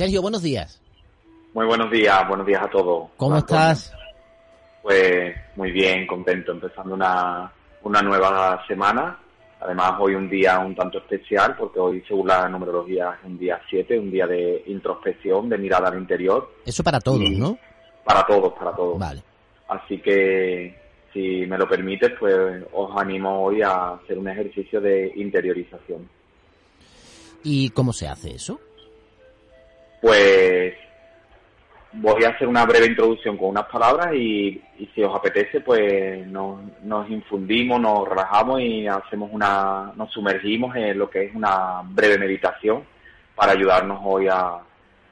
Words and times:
Sergio, 0.00 0.22
buenos 0.22 0.40
días. 0.40 0.80
Muy 1.52 1.66
buenos 1.66 1.90
días, 1.90 2.26
buenos 2.26 2.46
días 2.46 2.62
a 2.62 2.70
todos. 2.70 3.10
¿Cómo 3.18 3.36
estás? 3.36 3.92
Pues 4.80 5.36
muy 5.56 5.72
bien, 5.72 6.06
contento, 6.06 6.52
empezando 6.52 6.94
una, 6.94 7.52
una 7.82 8.00
nueva 8.00 8.64
semana. 8.66 9.18
Además, 9.60 9.96
hoy 10.00 10.14
un 10.14 10.30
día 10.30 10.58
un 10.60 10.74
tanto 10.74 10.96
especial, 11.00 11.54
porque 11.54 11.78
hoy, 11.78 12.02
según 12.08 12.28
la 12.28 12.48
numerología, 12.48 13.18
es 13.20 13.26
un 13.26 13.36
día 13.36 13.60
7, 13.68 13.98
un 13.98 14.10
día 14.10 14.26
de 14.26 14.62
introspección, 14.68 15.50
de 15.50 15.58
mirada 15.58 15.88
al 15.88 15.98
interior. 15.98 16.50
Eso 16.64 16.82
para 16.82 16.98
todos, 16.98 17.30
¿no? 17.32 17.58
Para 18.02 18.24
todos, 18.24 18.54
para 18.54 18.74
todos. 18.74 18.98
Vale. 18.98 19.22
Así 19.68 20.00
que, 20.00 20.80
si 21.12 21.44
me 21.46 21.58
lo 21.58 21.68
permites, 21.68 22.12
pues 22.18 22.64
os 22.72 22.90
animo 22.96 23.42
hoy 23.42 23.60
a 23.60 23.96
hacer 23.96 24.16
un 24.16 24.28
ejercicio 24.28 24.80
de 24.80 25.12
interiorización. 25.16 26.08
¿Y 27.44 27.68
cómo 27.68 27.92
se 27.92 28.08
hace 28.08 28.30
eso? 28.30 28.60
Pues 30.00 30.74
voy 31.92 32.24
a 32.24 32.30
hacer 32.30 32.46
una 32.46 32.64
breve 32.64 32.86
introducción 32.86 33.36
con 33.36 33.48
unas 33.48 33.66
palabras 33.66 34.14
y, 34.14 34.62
si 34.94 35.02
os 35.02 35.14
apetece, 35.14 35.60
pues 35.60 36.26
nos, 36.26 36.60
nos, 36.82 37.10
infundimos, 37.10 37.80
nos 37.80 38.08
relajamos 38.08 38.60
y 38.60 38.86
hacemos 38.86 39.30
una, 39.32 39.92
nos 39.96 40.10
sumergimos 40.12 40.74
en 40.76 40.98
lo 40.98 41.10
que 41.10 41.24
es 41.24 41.34
una 41.34 41.82
breve 41.84 42.18
meditación 42.18 42.84
para 43.34 43.52
ayudarnos 43.52 44.00
hoy 44.04 44.28
a, 44.28 44.58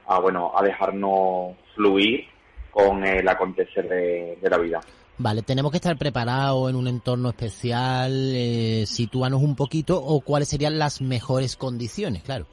a 0.07 0.19
bueno, 0.19 0.51
a 0.55 0.63
dejarnos 0.63 1.55
fluir 1.75 2.25
con 2.71 3.03
el 3.03 3.27
acontecer 3.27 3.87
de, 3.87 4.37
de, 4.41 4.49
la 4.49 4.57
vida. 4.57 4.79
Vale, 5.17 5.41
tenemos 5.41 5.71
que 5.71 5.77
estar 5.77 5.97
preparados 5.97 6.69
en 6.69 6.75
un 6.75 6.87
entorno 6.87 7.29
especial, 7.29 8.31
eh, 8.33 8.85
sitúanos 8.85 9.41
un 9.41 9.55
poquito 9.55 10.01
o 10.01 10.21
cuáles 10.21 10.47
serían 10.47 10.79
las 10.79 11.01
mejores 11.01 11.57
condiciones, 11.57 12.23
claro. 12.23 12.45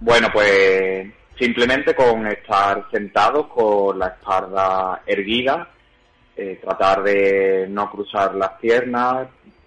Bueno, 0.00 0.28
pues 0.32 1.12
Simplemente 1.38 1.94
con 1.94 2.26
estar 2.28 2.86
sentados 2.92 3.46
con 3.48 3.98
la 3.98 4.06
espalda 4.08 5.02
erguida, 5.06 5.68
eh, 6.36 6.60
tratar 6.62 7.02
de 7.02 7.66
no 7.68 7.90
cruzar 7.90 8.34
las 8.36 8.50
piernas, 8.60 9.26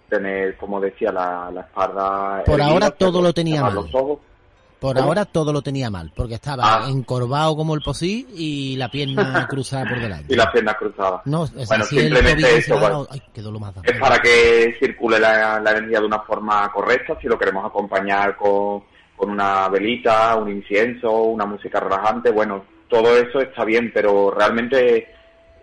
tener, 0.10 0.56
como 0.58 0.80
decía, 0.80 1.12
la, 1.12 1.52
la 1.52 1.62
espalda. 1.62 2.44
Por 2.46 2.60
erguida, 2.60 2.74
ahora 2.74 2.92
todo 2.92 3.22
lo 3.22 3.34
tenía 3.34 3.62
mal. 3.62 3.76
Los 3.76 3.94
ojos. 3.94 4.20
Por 4.80 4.96
¿Cómo? 4.96 5.08
ahora 5.08 5.26
todo 5.26 5.52
lo 5.52 5.64
tenía 5.64 5.90
mal, 5.90 6.12
porque 6.16 6.36
estaba 6.36 6.86
Ah. 6.86 6.88
encorvado 6.88 7.56
como 7.56 7.74
el 7.74 7.82
posí 7.82 8.28
y 8.36 8.76
la 8.78 8.90
pierna 8.90 9.48
cruzada 9.50 9.90
por 9.90 10.00
delante. 10.00 10.32
Y 10.32 10.38
las 10.38 10.52
piernas 10.52 10.76
cruzadas. 10.76 11.22
No, 11.26 11.46
es 11.46 11.68
Bueno, 11.68 11.84
simplemente 11.84 12.58
eso. 12.58 12.76
Ay, 13.10 13.22
más. 13.60 13.74
Es 13.84 14.00
para 14.00 14.20
que 14.20 14.76
circule 14.80 15.20
la, 15.20 15.60
la 15.60 15.72
energía 15.72 16.00
de 16.00 16.06
una 16.06 16.20
forma 16.20 16.72
correcta, 16.72 17.18
si 17.20 17.28
lo 17.28 17.40
queremos 17.40 17.66
acompañar 17.66 18.38
con, 18.38 18.84
con 19.18 19.32
una 19.32 19.68
velita, 19.68 20.38
un 20.38 20.50
incienso, 20.50 21.12
una 21.24 21.46
música 21.46 21.80
relajante, 21.82 22.32
bueno, 22.32 22.64
todo 22.88 23.18
eso 23.18 23.42
está 23.42 23.66
bien, 23.66 23.92
pero 23.94 24.32
realmente 24.32 25.14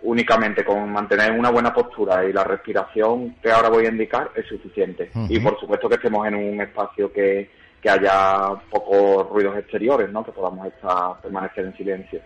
únicamente 0.03 0.63
con 0.63 0.91
mantener 0.91 1.31
una 1.31 1.49
buena 1.49 1.73
postura 1.73 2.23
y 2.25 2.33
la 2.33 2.43
respiración 2.43 3.37
que 3.41 3.49
ahora 3.49 3.69
voy 3.69 3.85
a 3.85 3.89
indicar 3.89 4.29
es 4.35 4.45
suficiente. 4.45 5.09
Y 5.29 5.39
por 5.39 5.59
supuesto 5.59 5.89
que 5.89 5.95
estemos 5.95 6.27
en 6.27 6.35
un 6.35 6.61
espacio 6.61 7.11
que, 7.11 7.49
que 7.81 7.89
haya 7.89 8.49
pocos 8.69 9.27
ruidos 9.29 9.57
exteriores, 9.57 10.11
¿no? 10.11 10.23
Que 10.23 10.31
podamos 10.31 10.67
estar, 10.67 11.19
permanecer 11.21 11.65
en 11.65 11.77
silencio. 11.77 12.21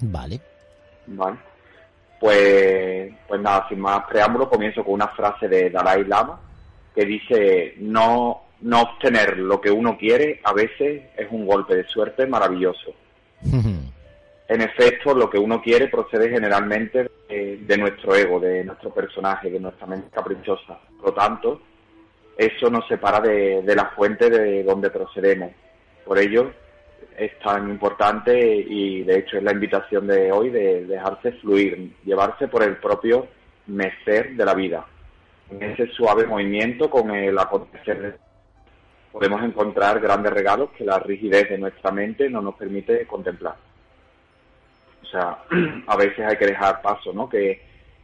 Vale. 0.00 0.40
Vale. 1.06 1.36
Pues, 2.20 3.12
pues 3.26 3.40
nada, 3.40 3.66
sin 3.68 3.80
más 3.80 4.04
preámbulo, 4.06 4.48
comienzo 4.48 4.84
con 4.84 4.94
una 4.94 5.08
frase 5.08 5.48
de 5.48 5.70
Dalai 5.70 6.04
Lama 6.04 6.38
que 6.94 7.04
dice, 7.04 7.74
no, 7.78 8.42
no 8.62 8.82
obtener 8.82 9.38
lo 9.38 9.60
que 9.60 9.70
uno 9.70 9.96
quiere 9.96 10.40
a 10.44 10.52
veces 10.52 11.02
es 11.16 11.26
un 11.30 11.46
golpe 11.46 11.74
de 11.76 11.84
suerte 11.88 12.26
maravilloso. 12.26 12.92
En 14.48 14.60
efecto, 14.62 15.14
lo 15.14 15.30
que 15.30 15.38
uno 15.38 15.62
quiere 15.62 15.88
procede 15.88 16.28
generalmente 16.28 17.08
de, 17.28 17.58
de 17.58 17.78
nuestro 17.78 18.14
ego, 18.16 18.40
de 18.40 18.64
nuestro 18.64 18.90
personaje, 18.90 19.48
de 19.50 19.60
nuestra 19.60 19.86
mente 19.86 20.08
caprichosa. 20.12 20.78
Por 20.98 21.10
lo 21.10 21.14
tanto, 21.14 21.60
eso 22.36 22.68
nos 22.68 22.86
separa 22.88 23.20
de, 23.20 23.62
de 23.62 23.76
la 23.76 23.86
fuente 23.90 24.28
de 24.28 24.64
donde 24.64 24.90
procedemos. 24.90 25.52
Por 26.04 26.18
ello, 26.18 26.50
es 27.16 27.38
tan 27.38 27.70
importante 27.70 28.36
y 28.40 29.02
de 29.04 29.18
hecho 29.20 29.36
es 29.36 29.42
la 29.44 29.52
invitación 29.52 30.06
de 30.08 30.32
hoy 30.32 30.50
de 30.50 30.84
dejarse 30.86 31.32
fluir, 31.32 31.92
llevarse 32.04 32.48
por 32.48 32.62
el 32.64 32.76
propio 32.78 33.28
mecer 33.68 34.34
de 34.34 34.44
la 34.44 34.54
vida. 34.54 34.84
En 35.50 35.62
ese 35.62 35.86
suave 35.92 36.26
movimiento 36.26 36.90
con 36.90 37.10
el 37.10 37.38
acontecer 37.38 38.00
de- 38.02 38.29
podemos 39.12 39.42
encontrar 39.42 40.00
grandes 40.00 40.32
regalos 40.32 40.70
que 40.70 40.84
la 40.84 40.98
rigidez 40.98 41.48
de 41.48 41.58
nuestra 41.58 41.90
mente 41.90 42.28
no 42.28 42.40
nos 42.40 42.54
permite 42.54 43.06
contemplar. 43.06 43.56
O 45.02 45.06
sea, 45.06 45.38
a 45.86 45.96
veces 45.96 46.26
hay 46.26 46.36
que 46.36 46.46
dejar 46.46 46.80
paso, 46.80 47.12
¿no? 47.12 47.28
Que, 47.28 47.60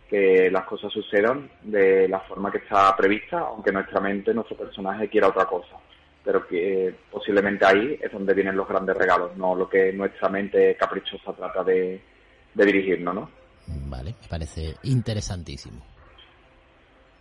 que 0.08 0.50
las 0.50 0.64
cosas 0.64 0.92
sucedan 0.92 1.48
de 1.62 2.08
la 2.08 2.20
forma 2.20 2.50
que 2.50 2.58
está 2.58 2.94
prevista, 2.96 3.38
aunque 3.38 3.72
nuestra 3.72 4.00
mente, 4.00 4.34
nuestro 4.34 4.56
personaje 4.56 5.08
quiera 5.08 5.28
otra 5.28 5.44
cosa. 5.44 5.76
Pero 6.24 6.46
que 6.46 6.88
eh, 6.88 6.94
posiblemente 7.10 7.64
ahí 7.64 7.98
es 8.00 8.10
donde 8.10 8.34
vienen 8.34 8.56
los 8.56 8.68
grandes 8.68 8.96
regalos, 8.96 9.36
no 9.36 9.54
lo 9.54 9.68
que 9.68 9.92
nuestra 9.92 10.28
mente 10.28 10.76
caprichosa 10.76 11.32
trata 11.32 11.62
de, 11.62 12.00
de 12.52 12.64
dirigirnos, 12.64 13.14
¿no? 13.14 13.30
Vale, 13.88 14.14
me 14.22 14.28
parece 14.28 14.74
interesantísimo. 14.82 15.95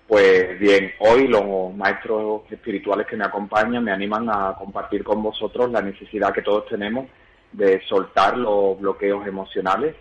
Pues 0.08 0.60
bien, 0.60 0.92
hoy 1.00 1.28
los 1.28 1.74
maestros 1.76 2.44
espirituales 2.52 3.08
que 3.08 3.18
me 3.18 3.26
acompañan 3.26 3.84
me 3.84 3.92
animan 3.92 4.30
a 4.30 4.56
compartir 4.58 5.04
con 5.04 5.24
vosotros 5.24 5.72
la 5.72 5.82
necesidad 5.82 6.32
que 6.32 6.44
todos 6.44 6.68
tenemos 6.68 7.08
de 7.52 7.82
soltar 7.88 8.38
los 8.38 8.80
bloqueos 8.80 9.26
emocionales 9.26 9.96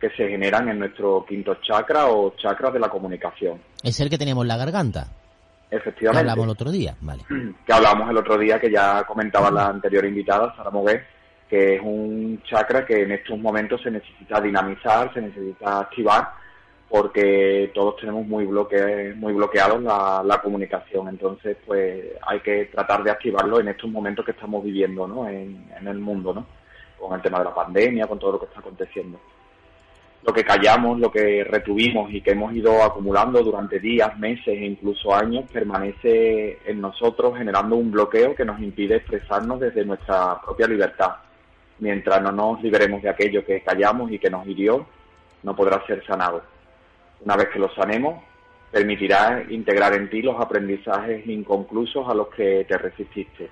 que 0.00 0.10
se 0.10 0.28
generan 0.28 0.68
en 0.68 0.78
nuestro 0.78 1.24
quinto 1.28 1.56
chakra 1.56 2.06
o 2.06 2.34
chakra 2.36 2.70
de 2.70 2.78
la 2.78 2.88
comunicación. 2.88 3.60
Es 3.82 3.98
el 4.00 4.08
que 4.08 4.16
teníamos 4.16 4.44
en 4.44 4.48
la 4.48 4.56
garganta, 4.56 5.08
que 5.68 5.76
Efectivamente. 5.76 6.20
hablamos 6.20 6.44
el 6.44 6.50
otro 6.50 6.70
día. 6.70 6.96
Vale. 7.00 7.22
que 7.66 7.72
hablamos 7.72 8.08
el 8.08 8.16
otro 8.16 8.38
día, 8.38 8.58
que 8.58 8.70
ya 8.70 9.04
comentaba 9.04 9.50
la 9.50 9.66
anterior 9.66 10.04
invitada, 10.04 10.54
Sara 10.56 10.70
Mogué, 10.70 11.02
que 11.48 11.76
es 11.76 11.82
un 11.82 12.40
chakra 12.44 12.86
que 12.86 13.02
en 13.02 13.12
estos 13.12 13.38
momentos 13.38 13.82
se 13.82 13.90
necesita 13.90 14.40
dinamizar, 14.40 15.12
se 15.12 15.20
necesita 15.20 15.80
activar, 15.80 16.32
porque 16.90 17.70
todos 17.72 17.96
tenemos 17.96 18.26
muy, 18.26 18.44
bloque, 18.44 19.14
muy 19.16 19.32
bloqueados 19.32 19.82
la, 19.82 20.22
la 20.24 20.42
comunicación. 20.42 21.08
Entonces, 21.08 21.56
pues 21.64 22.04
hay 22.26 22.40
que 22.40 22.66
tratar 22.66 23.02
de 23.02 23.12
activarlo 23.12 23.60
en 23.60 23.68
estos 23.68 23.88
momentos 23.88 24.24
que 24.24 24.32
estamos 24.32 24.62
viviendo 24.62 25.06
¿no? 25.06 25.28
en, 25.28 25.70
en 25.78 25.88
el 25.88 25.98
mundo, 25.98 26.34
¿no? 26.34 26.46
con 26.98 27.14
el 27.14 27.22
tema 27.22 27.38
de 27.38 27.44
la 27.44 27.54
pandemia, 27.54 28.06
con 28.06 28.18
todo 28.18 28.32
lo 28.32 28.40
que 28.40 28.46
está 28.46 28.60
aconteciendo 28.60 29.18
lo 30.22 30.32
que 30.34 30.44
callamos, 30.44 30.98
lo 30.98 31.10
que 31.10 31.44
retuvimos 31.44 32.12
y 32.12 32.20
que 32.20 32.32
hemos 32.32 32.52
ido 32.52 32.82
acumulando 32.82 33.42
durante 33.42 33.80
días, 33.80 34.18
meses 34.18 34.48
e 34.48 34.66
incluso 34.66 35.14
años, 35.14 35.50
permanece 35.50 36.58
en 36.66 36.80
nosotros 36.80 37.38
generando 37.38 37.76
un 37.76 37.90
bloqueo 37.90 38.34
que 38.34 38.44
nos 38.44 38.60
impide 38.60 38.96
expresarnos 38.96 39.60
desde 39.60 39.84
nuestra 39.84 40.40
propia 40.42 40.66
libertad. 40.66 41.12
Mientras 41.78 42.20
no 42.20 42.32
nos 42.32 42.62
liberemos 42.62 43.02
de 43.02 43.08
aquello 43.08 43.44
que 43.44 43.62
callamos 43.62 44.12
y 44.12 44.18
que 44.18 44.28
nos 44.28 44.46
hirió, 44.46 44.86
no 45.42 45.56
podrá 45.56 45.84
ser 45.86 46.04
sanado. 46.04 46.42
Una 47.20 47.36
vez 47.36 47.48
que 47.48 47.58
lo 47.58 47.72
sanemos, 47.74 48.22
permitirá 48.70 49.44
integrar 49.48 49.94
en 49.94 50.08
ti 50.08 50.22
los 50.22 50.40
aprendizajes 50.40 51.26
inconclusos 51.26 52.08
a 52.08 52.14
los 52.14 52.28
que 52.28 52.64
te 52.68 52.78
resististe. 52.78 53.50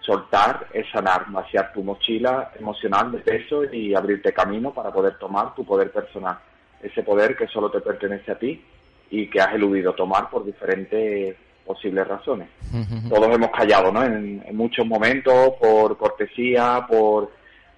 Soltar 0.00 0.68
es 0.72 0.90
sanar, 0.90 1.26
vaciar 1.30 1.72
tu 1.72 1.82
mochila 1.82 2.52
emocional 2.58 3.12
de 3.12 3.18
peso 3.18 3.64
y 3.70 3.94
abrirte 3.94 4.32
camino 4.32 4.72
para 4.72 4.90
poder 4.90 5.18
tomar 5.18 5.54
tu 5.54 5.64
poder 5.64 5.92
personal. 5.92 6.38
Ese 6.82 7.02
poder 7.02 7.36
que 7.36 7.46
solo 7.48 7.70
te 7.70 7.80
pertenece 7.80 8.32
a 8.32 8.38
ti 8.38 8.64
y 9.10 9.28
que 9.28 9.40
has 9.40 9.54
eludido 9.54 9.94
tomar 9.94 10.30
por 10.30 10.44
diferentes 10.44 11.36
posibles 11.66 12.08
razones. 12.08 12.48
Todos 13.10 13.34
hemos 13.34 13.50
callado, 13.50 13.92
¿no? 13.92 14.02
En, 14.02 14.42
en 14.46 14.56
muchos 14.56 14.86
momentos, 14.86 15.54
por 15.60 15.98
cortesía, 15.98 16.86
por, 16.88 17.30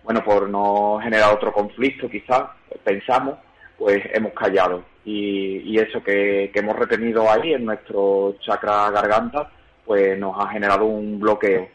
bueno, 0.04 0.22
por 0.22 0.48
no 0.48 1.00
generar 1.02 1.34
otro 1.34 1.52
conflicto 1.52 2.08
quizás, 2.08 2.42
pensamos, 2.84 3.34
pues 3.80 4.02
hemos 4.12 4.34
callado. 4.34 4.84
Y, 5.06 5.78
eso 5.78 6.04
que, 6.04 6.52
hemos 6.54 6.76
retenido 6.76 7.28
ahí 7.30 7.54
en 7.54 7.64
nuestro 7.64 8.36
chakra 8.40 8.90
garganta, 8.90 9.50
pues 9.86 10.18
nos 10.18 10.36
ha 10.38 10.50
generado 10.50 10.84
un 10.84 11.18
bloqueo. 11.18 11.66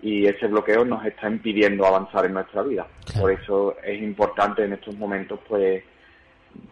Y 0.00 0.26
ese 0.26 0.46
bloqueo 0.46 0.84
nos 0.84 1.04
está 1.04 1.28
impidiendo 1.28 1.84
avanzar 1.84 2.24
en 2.24 2.34
nuestra 2.34 2.62
vida. 2.62 2.86
Por 3.20 3.32
eso 3.32 3.76
es 3.82 4.00
importante 4.00 4.64
en 4.64 4.74
estos 4.74 4.96
momentos, 4.96 5.40
pues, 5.48 5.82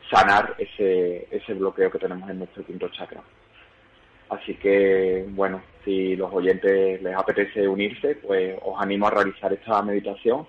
sanar 0.09 0.55
ese, 0.59 1.27
ese 1.29 1.55
bloqueo 1.55 1.91
que 1.91 1.99
tenemos 1.99 2.31
en 2.31 2.39
nuestro 2.39 2.65
quinto 2.65 2.89
chakra. 2.91 3.21
Así 4.31 4.55
que, 4.55 5.27
bueno, 5.31 5.61
si 5.85 6.15
los 6.15 6.33
oyentes 6.33 7.03
les 7.03 7.17
apetece 7.17 7.67
unirse, 7.67 8.15
pues 8.15 8.57
os 8.63 8.81
animo 8.81 9.09
a 9.09 9.11
realizar 9.11 9.53
esta 9.53 9.83
meditación 9.83 10.47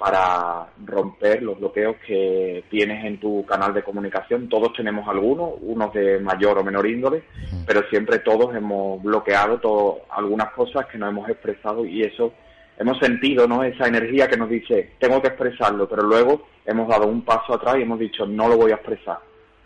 para 0.00 0.66
romper 0.86 1.42
los 1.42 1.60
bloqueos 1.60 1.96
que 2.06 2.64
tienes 2.70 3.04
en 3.04 3.20
tu 3.20 3.44
canal 3.44 3.74
de 3.74 3.82
comunicación. 3.82 4.48
Todos 4.48 4.72
tenemos 4.72 5.06
algunos, 5.06 5.50
unos 5.60 5.92
de 5.92 6.18
mayor 6.20 6.56
o 6.56 6.64
menor 6.64 6.86
índole, 6.86 7.24
pero 7.66 7.82
siempre 7.90 8.20
todos 8.20 8.54
hemos 8.54 9.02
bloqueado 9.02 10.00
algunas 10.08 10.52
cosas 10.52 10.86
que 10.86 10.96
no 10.96 11.06
hemos 11.06 11.28
expresado 11.28 11.84
y 11.84 12.00
eso 12.00 12.32
hemos 12.78 12.98
sentido, 12.98 13.46
¿no? 13.46 13.62
Esa 13.62 13.88
energía 13.88 14.26
que 14.26 14.38
nos 14.38 14.48
dice, 14.48 14.92
tengo 14.98 15.20
que 15.20 15.28
expresarlo, 15.28 15.86
pero 15.86 16.02
luego 16.04 16.46
hemos 16.64 16.88
dado 16.88 17.06
un 17.06 17.20
paso 17.20 17.52
atrás 17.52 17.76
y 17.78 17.82
hemos 17.82 17.98
dicho, 17.98 18.24
no 18.24 18.48
lo 18.48 18.56
voy 18.56 18.70
a 18.70 18.76
expresar, 18.76 19.18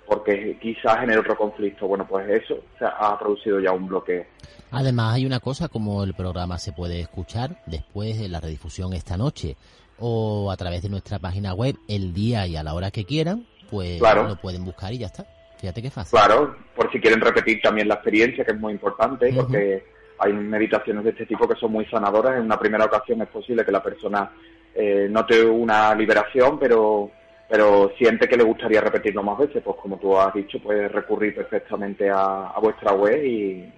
porque 0.05 0.59
quizás 0.61 0.99
genere 0.99 1.21
otro 1.21 1.37
conflicto. 1.37 1.87
Bueno, 1.87 2.09
pues 2.09 2.29
eso 2.29 2.59
se 2.77 2.85
ha 2.85 3.17
producido 3.21 3.61
ya 3.61 3.71
un 3.71 3.87
bloqueo. 3.87 4.25
Además, 4.73 5.15
hay 5.15 5.27
una 5.27 5.39
cosa, 5.39 5.69
como 5.69 6.03
el 6.03 6.15
programa 6.15 6.59
se 6.59 6.73
puede 6.73 6.99
escuchar 6.99 7.63
después 7.67 8.19
de 8.19 8.29
la 8.29 8.41
redifusión 8.41 8.93
esta 8.95 9.17
noche 9.17 9.57
o 9.99 10.51
a 10.51 10.57
través 10.57 10.83
de 10.83 10.89
nuestra 10.89 11.19
página 11.19 11.55
web 11.55 11.77
el 11.89 12.13
día 12.13 12.47
y 12.47 12.57
a 12.57 12.63
la 12.63 12.75
hora 12.75 12.91
que 12.91 13.05
quieran, 13.05 13.47
pues 13.71 14.01
lo 14.01 14.37
pueden 14.37 14.65
buscar 14.65 14.93
y 14.93 14.99
ya 14.99 15.07
está. 15.07 15.27
Fíjate 15.59 15.83
qué 15.83 15.91
fácil. 15.91 16.19
Claro, 16.19 16.57
por 16.75 16.91
si 16.93 17.01
quieren 17.01 17.21
repetir 17.21 17.61
también 17.63 17.89
la 17.89 17.95
experiencia, 17.95 18.45
que 18.45 18.53
es 18.53 18.61
muy 18.61 18.73
importante, 18.73 19.33
porque 19.33 19.85
hay 20.19 20.33
meditaciones 20.33 21.05
de 21.05 21.11
este 21.11 21.27
tipo 21.27 21.49
que 21.49 21.59
son 21.59 21.73
muy 21.73 21.87
sanadoras. 21.87 22.37
En 22.37 22.43
una 22.43 22.59
primera 22.59 22.85
ocasión 22.85 23.23
es 23.23 23.29
posible 23.29 23.65
que 23.65 23.73
la 23.73 23.83
persona 23.83 24.31
eh, 24.75 25.09
note 25.11 25.45
una 25.45 25.95
liberación, 25.95 26.59
pero 26.59 27.11
pero 27.49 27.93
siente 27.99 28.27
que 28.27 28.37
le 28.37 28.45
gustaría 28.45 28.81
repetirlo 28.81 29.23
más 29.23 29.39
veces, 29.39 29.63
pues 29.63 29.77
como 29.77 29.99
tú 29.99 30.19
has 30.19 30.33
dicho, 30.35 30.59
puedes 30.61 30.91
recurrir 30.91 31.35
perfectamente 31.35 32.11
a, 32.11 32.53
vuestra 32.61 32.93
web 32.93 33.23
y, 33.25 33.71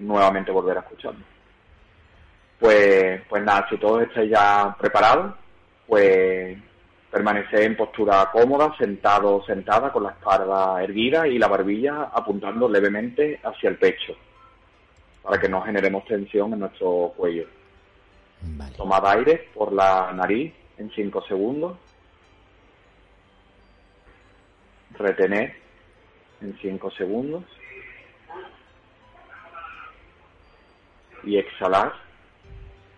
nuevamente 0.00 0.52
volver 0.52 0.76
a 0.76 0.80
escucharlo. 0.80 1.24
Pues, 2.58 3.22
pues 3.28 3.42
nada, 3.42 3.66
si 3.68 3.78
todos 3.78 4.02
estáis 4.02 4.30
ya 4.30 4.76
preparados, 4.78 5.34
pues 5.86 6.58
permanecer 7.10 7.62
en 7.62 7.76
postura 7.76 8.28
cómoda, 8.32 8.76
sentado 8.76 9.36
o 9.36 9.44
sentada, 9.44 9.92
con 9.92 10.02
la 10.02 10.10
espalda 10.10 10.82
erguida 10.82 11.26
y 11.26 11.38
la 11.38 11.48
barbilla 11.48 12.10
apuntando 12.12 12.68
levemente 12.68 13.40
hacia 13.42 13.70
el 13.70 13.78
pecho, 13.78 14.14
para 15.22 15.40
que 15.40 15.48
no 15.48 15.62
generemos 15.62 16.04
tensión 16.04 16.52
en 16.52 16.60
nuestro 16.60 17.14
cuello. 17.16 17.46
Tomad 18.76 19.06
aire 19.06 19.48
por 19.54 19.72
la 19.72 20.12
nariz 20.12 20.52
en 20.78 20.90
5 20.90 21.22
segundos. 21.22 21.78
Retener 24.92 25.54
en 26.40 26.56
5 26.60 26.90
segundos. 26.92 27.44
Y 31.24 31.38
exhalar 31.38 31.92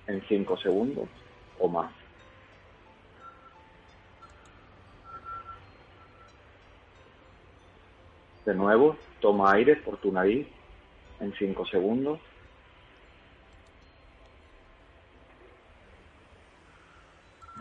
en 0.06 0.22
5 0.28 0.56
segundos 0.58 1.08
o 1.58 1.68
más. 1.68 1.90
De 8.48 8.54
nuevo, 8.54 8.96
toma 9.20 9.52
aire 9.52 9.76
por 9.76 9.98
tu 9.98 10.10
nariz 10.10 10.46
en 11.20 11.34
5 11.34 11.66
segundos. 11.66 12.18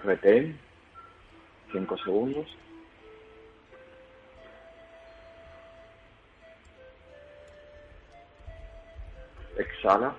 Retén 0.02 0.58
5 1.74 1.98
segundos. 1.98 2.48
Exhala 9.58 10.16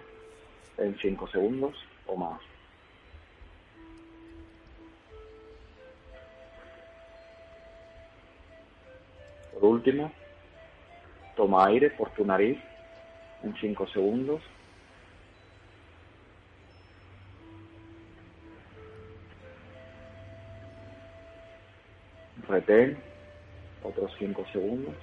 en 0.77 0.99
5 0.99 1.29
segundos 1.29 1.83
o 2.07 2.15
más. 2.15 2.43
Por 9.55 9.65
último, 9.65 10.13
Toma 11.39 11.67
aire 11.67 11.89
por 11.91 12.11
tu 12.11 12.25
nariz 12.25 12.59
en 13.45 13.55
5 13.55 13.87
segundos. 13.87 14.43
Retén 22.49 22.99
otros 23.85 24.13
5 24.19 24.47
segundos. 24.53 24.97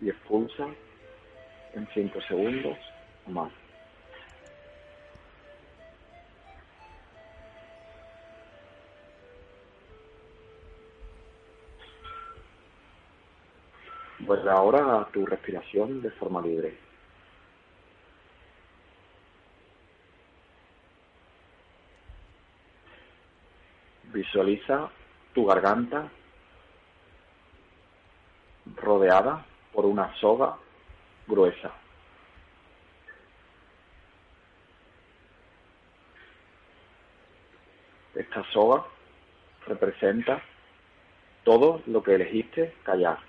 Y 0.00 0.08
expulsa 0.08 0.68
en 1.74 1.88
5 1.92 2.20
segundos 2.28 2.78
más. 3.26 3.59
Pues 14.30 14.46
ahora 14.46 15.08
tu 15.12 15.26
respiración 15.26 16.02
de 16.02 16.10
forma 16.12 16.40
libre. 16.40 16.78
Visualiza 24.04 24.88
tu 25.34 25.46
garganta 25.46 26.08
rodeada 28.76 29.44
por 29.72 29.84
una 29.84 30.14
soga 30.20 30.56
gruesa. 31.26 31.72
Esta 38.14 38.44
soga 38.52 38.84
representa 39.66 40.40
todo 41.42 41.82
lo 41.86 42.00
que 42.00 42.14
elegiste 42.14 42.76
callar. 42.84 43.28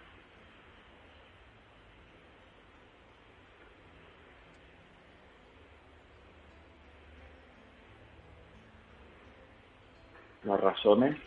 Las 10.43 10.50
razones 10.61 11.17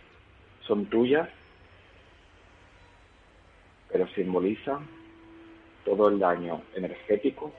son 0.67 0.87
tuyas, 0.87 1.29
pero 3.91 4.07
simbolizan 4.09 4.89
todo 5.85 6.09
el 6.09 6.19
daño 6.19 6.63
energético 6.75 7.53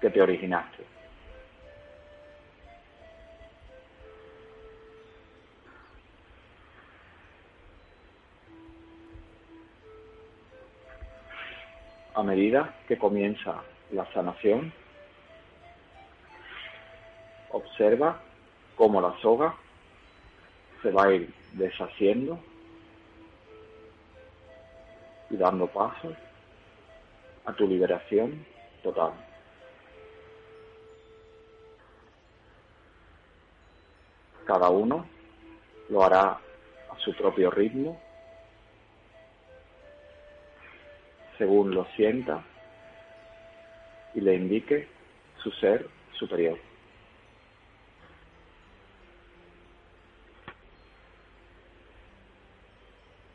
que 0.00 0.10
te 0.10 0.20
originaste. 0.20 0.84
A 12.14 12.22
medida 12.22 12.74
que 12.86 12.98
comienza 12.98 13.62
la 13.90 14.04
sanación, 14.12 14.72
observa 17.50 18.20
cómo 18.76 19.00
la 19.00 19.18
soga 19.20 19.54
se 20.82 20.90
va 20.90 21.04
a 21.04 21.12
ir 21.14 21.32
deshaciendo 21.52 22.38
y 25.30 25.36
dando 25.36 25.66
paso 25.68 26.14
a 27.44 27.52
tu 27.52 27.66
liberación 27.66 28.44
total. 28.82 29.12
Cada 34.44 34.68
uno 34.70 35.06
lo 35.88 36.04
hará 36.04 36.32
a 36.90 36.98
su 36.98 37.14
propio 37.14 37.50
ritmo, 37.50 38.00
según 41.38 41.74
lo 41.74 41.84
sienta 41.96 42.42
y 44.14 44.20
le 44.20 44.34
indique 44.34 44.88
su 45.42 45.50
ser 45.52 45.88
superior. 46.12 46.58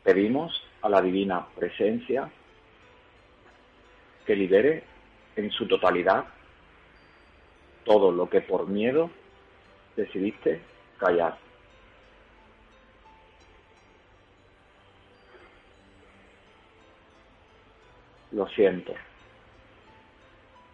Pedimos 0.08 0.58
a 0.80 0.88
la 0.88 1.02
divina 1.02 1.46
presencia 1.54 2.30
que 4.24 4.34
libere 4.34 4.82
en 5.36 5.50
su 5.50 5.68
totalidad 5.68 6.24
todo 7.84 8.10
lo 8.10 8.30
que 8.30 8.40
por 8.40 8.66
miedo 8.68 9.10
decidiste 9.96 10.62
callar. 10.96 11.36
Lo 18.32 18.48
siento. 18.48 18.94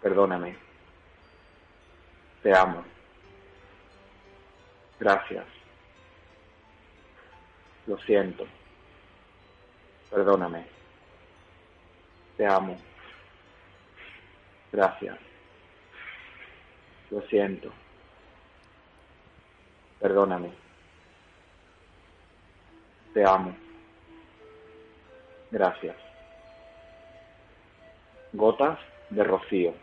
Perdóname. 0.01 0.57
Te 2.45 2.57
amo. 2.57 2.85
Gracias. 5.01 5.45
Lo 7.89 7.99
siento. 7.99 8.47
Perdóname. 10.15 10.65
Te 12.37 12.47
amo. 12.47 12.77
Gracias. 14.71 15.19
Lo 17.11 17.21
siento. 17.23 17.73
Perdóname. 19.99 20.53
Te 23.13 23.25
amo. 23.25 23.57
Gracias. 25.51 25.97
Gotas 28.35 28.79
de 29.11 29.25
rocío. 29.25 29.75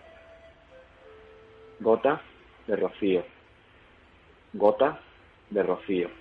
Gotas 1.82 2.22
de 2.68 2.78
rocío. 2.78 3.26
Gotas 4.54 4.98
de 5.50 5.62
rocío. 5.62 6.21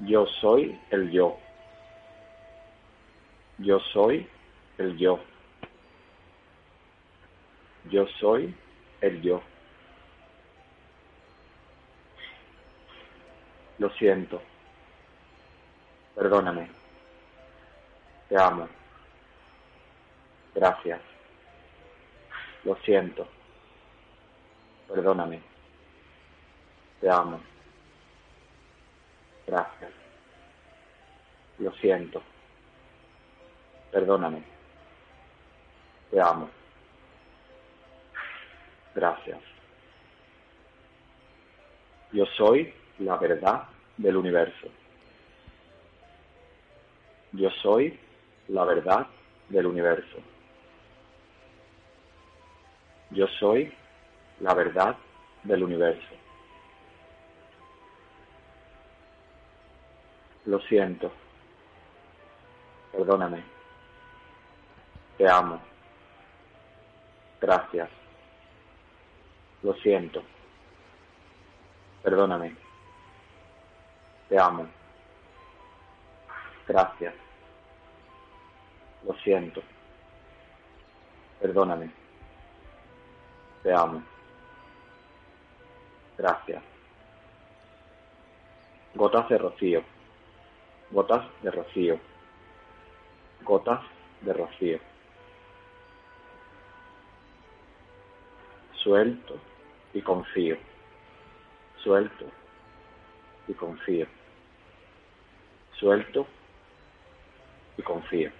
Yo 0.00 0.26
soy 0.26 0.80
el 0.90 1.10
yo. 1.10 1.38
Yo 3.58 3.80
soy 3.80 4.28
el 4.78 4.96
yo. 4.96 5.18
Yo 7.90 8.06
soy 8.20 8.54
el 9.00 9.20
yo. 9.22 9.42
Lo 13.78 13.90
siento. 13.90 14.40
Perdóname. 16.14 16.70
Te 18.28 18.40
amo. 18.40 18.68
Gracias. 20.54 21.00
Lo 22.64 22.76
siento. 22.76 23.28
Perdóname. 24.88 25.42
Te 27.00 27.10
amo. 27.10 27.40
Gracias. 29.48 29.90
Lo 31.58 31.72
siento. 31.72 32.22
Perdóname. 33.90 34.42
Te 36.10 36.20
amo. 36.20 36.50
Gracias. 38.94 39.38
Yo 42.12 42.26
soy 42.36 42.74
la 42.98 43.16
verdad 43.16 43.64
del 43.96 44.16
universo. 44.16 44.68
Yo 47.32 47.50
soy 47.62 47.98
la 48.48 48.64
verdad 48.64 49.06
del 49.48 49.66
universo. 49.66 50.18
Yo 53.10 53.26
soy 53.38 53.72
la 54.40 54.52
verdad 54.52 54.96
del 55.44 55.62
universo. 55.62 56.17
Lo 60.48 60.58
siento. 60.60 61.12
Perdóname. 62.90 63.44
Te 65.18 65.28
amo. 65.28 65.60
Gracias. 67.38 67.90
Lo 69.62 69.74
siento. 69.74 70.22
Perdóname. 72.02 72.56
Te 74.30 74.38
amo. 74.38 74.66
Gracias. 76.66 77.14
Lo 79.06 79.12
siento. 79.16 79.62
Perdóname. 81.40 81.92
Te 83.62 83.74
amo. 83.74 84.02
Gracias. 86.16 86.62
Gotas 88.94 89.28
de 89.28 89.36
rocío 89.36 89.97
gotas 90.90 91.26
de 91.42 91.50
rocío, 91.50 91.98
gotas 93.42 93.80
de 94.22 94.32
rocío. 94.32 94.78
Suelto 98.82 99.38
y 99.92 100.00
confío, 100.00 100.56
suelto 101.82 102.24
y 103.46 103.54
confío, 103.54 104.06
suelto 105.78 106.26
y 107.76 107.82
confío. 107.82 108.30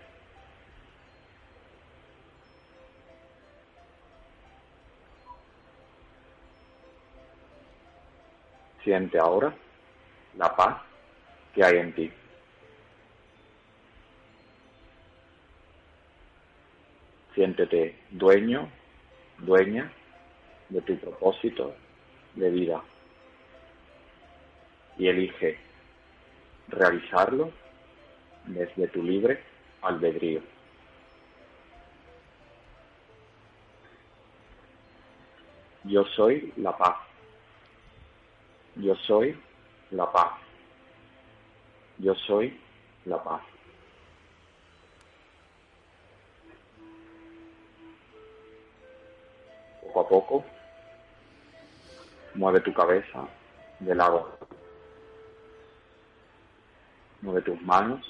Siente 8.85 9.19
ahora 9.19 9.55
la 10.39 10.57
paz 10.57 10.81
que 11.53 11.63
hay 11.63 11.77
en 11.77 11.95
ti. 11.95 12.13
Siéntete 17.39 17.95
dueño, 18.11 18.69
dueña 19.39 19.93
de 20.71 20.81
tu 20.81 20.99
propósito 20.99 21.73
de 22.35 22.51
vida 22.51 22.83
y 24.99 25.07
elige 25.07 25.57
realizarlo 26.67 27.53
desde 28.45 28.89
tu 28.89 29.05
libre 29.05 29.41
albedrío. 29.83 30.43
Yo 35.85 36.05
soy 36.17 36.53
la 36.57 36.77
paz. 36.77 36.97
Yo 38.75 38.97
soy 38.97 39.39
la 39.93 40.11
paz. 40.11 40.33
Yo 41.99 42.17
soy 42.17 42.59
la 43.05 43.23
paz. 43.23 43.43
Poco 49.99 50.01
a 50.01 50.09
poco, 50.09 50.45
mueve 52.35 52.61
tu 52.61 52.73
cabeza 52.73 53.27
de 53.81 53.95
lado. 53.95 54.39
Mueve 57.21 57.43
tus 57.43 57.61
manos, 57.63 58.07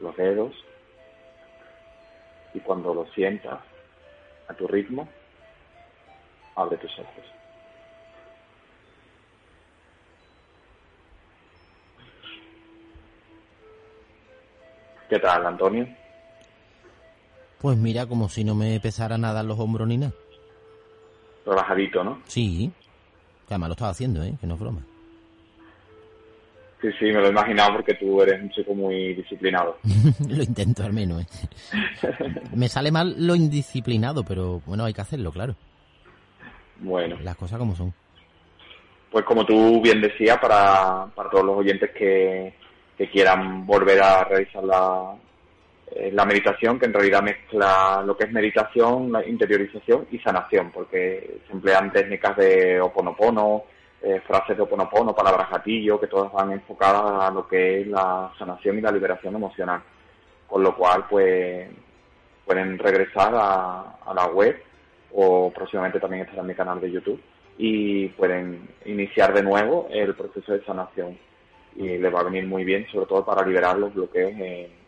los 0.00 0.16
dedos, 0.16 0.52
y 2.52 2.60
cuando 2.60 2.94
lo 2.94 3.06
sientas 3.12 3.60
a 4.48 4.54
tu 4.54 4.66
ritmo, 4.66 5.08
abre 6.56 6.76
tus 6.78 6.98
ojos. 6.98 7.24
¿Qué 15.08 15.20
tal, 15.20 15.46
Antonio? 15.46 16.03
Pues 17.64 17.78
mira, 17.78 18.04
como 18.04 18.28
si 18.28 18.44
no 18.44 18.54
me 18.54 18.78
pesara 18.78 19.16
nada 19.16 19.42
los 19.42 19.58
hombros 19.58 19.88
ni 19.88 19.96
nada. 19.96 20.12
Relajadito, 21.46 22.04
¿no? 22.04 22.20
Sí. 22.26 22.70
Además 23.48 23.68
lo 23.70 23.72
estaba 23.72 23.90
haciendo, 23.90 24.22
¿eh? 24.22 24.34
Que 24.38 24.46
no 24.46 24.52
es 24.52 24.60
broma. 24.60 24.82
Sí, 26.82 26.88
sí, 26.98 27.06
me 27.06 27.14
lo 27.14 27.28
he 27.28 27.30
imaginado 27.30 27.72
porque 27.76 27.94
tú 27.94 28.20
eres 28.20 28.42
un 28.42 28.50
chico 28.50 28.74
muy 28.74 29.14
disciplinado. 29.14 29.78
lo 30.28 30.42
intento 30.42 30.84
al 30.84 30.92
menos, 30.92 31.22
¿eh? 31.22 31.26
me 32.54 32.68
sale 32.68 32.92
mal 32.92 33.14
lo 33.16 33.34
indisciplinado, 33.34 34.24
pero 34.24 34.60
bueno, 34.66 34.84
hay 34.84 34.92
que 34.92 35.00
hacerlo, 35.00 35.32
claro. 35.32 35.56
Bueno. 36.80 37.16
Las 37.22 37.36
cosas 37.36 37.58
como 37.58 37.74
son. 37.74 37.94
Pues 39.10 39.24
como 39.24 39.46
tú 39.46 39.80
bien 39.80 40.02
decías, 40.02 40.36
para, 40.36 41.06
para 41.14 41.30
todos 41.30 41.46
los 41.46 41.56
oyentes 41.56 41.92
que, 41.92 42.52
que 42.98 43.08
quieran 43.08 43.64
volver 43.64 44.02
a 44.02 44.24
realizar 44.24 44.62
la, 44.62 45.16
la 46.12 46.24
meditación, 46.24 46.78
que 46.78 46.86
en 46.86 46.92
realidad 46.92 47.22
mezcla 47.22 48.02
lo 48.04 48.16
que 48.16 48.24
es 48.24 48.32
meditación, 48.32 49.12
interiorización 49.26 50.06
y 50.10 50.18
sanación, 50.18 50.70
porque 50.70 51.40
se 51.46 51.52
emplean 51.52 51.92
técnicas 51.92 52.36
de 52.36 52.80
oponopono, 52.80 53.64
eh, 54.02 54.20
frases 54.26 54.56
de 54.56 54.62
oponopono, 54.62 55.14
palabras 55.14 55.50
gatillo, 55.50 56.00
que 56.00 56.08
todas 56.08 56.32
van 56.32 56.52
enfocadas 56.52 57.24
a 57.24 57.30
lo 57.30 57.46
que 57.46 57.80
es 57.80 57.86
la 57.86 58.32
sanación 58.38 58.78
y 58.78 58.80
la 58.80 58.92
liberación 58.92 59.34
emocional. 59.34 59.82
Con 60.46 60.62
lo 60.62 60.76
cual, 60.76 61.06
pues, 61.08 61.68
pueden 62.44 62.78
regresar 62.78 63.32
a, 63.34 63.96
a 64.04 64.14
la 64.14 64.26
web 64.26 64.62
o 65.12 65.50
próximamente 65.52 66.00
también 66.00 66.22
estará 66.22 66.42
en 66.42 66.48
mi 66.48 66.54
canal 66.54 66.80
de 66.80 66.90
YouTube 66.90 67.20
y 67.56 68.08
pueden 68.08 68.68
iniciar 68.84 69.32
de 69.32 69.42
nuevo 69.42 69.88
el 69.90 70.14
proceso 70.14 70.52
de 70.52 70.64
sanación 70.64 71.16
y 71.76 71.98
le 71.98 72.10
va 72.10 72.20
a 72.20 72.24
venir 72.24 72.46
muy 72.46 72.64
bien, 72.64 72.86
sobre 72.90 73.06
todo 73.06 73.24
para 73.24 73.46
liberar 73.46 73.78
los 73.78 73.94
bloqueos 73.94 74.32
en, 74.32 74.83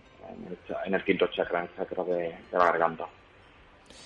el, 0.86 1.04
quinto 1.04 1.26
chakra, 1.28 1.62
el 1.62 1.74
chakra 1.76 2.04
de, 2.04 2.34
la 2.52 2.64
garganta. 2.64 3.06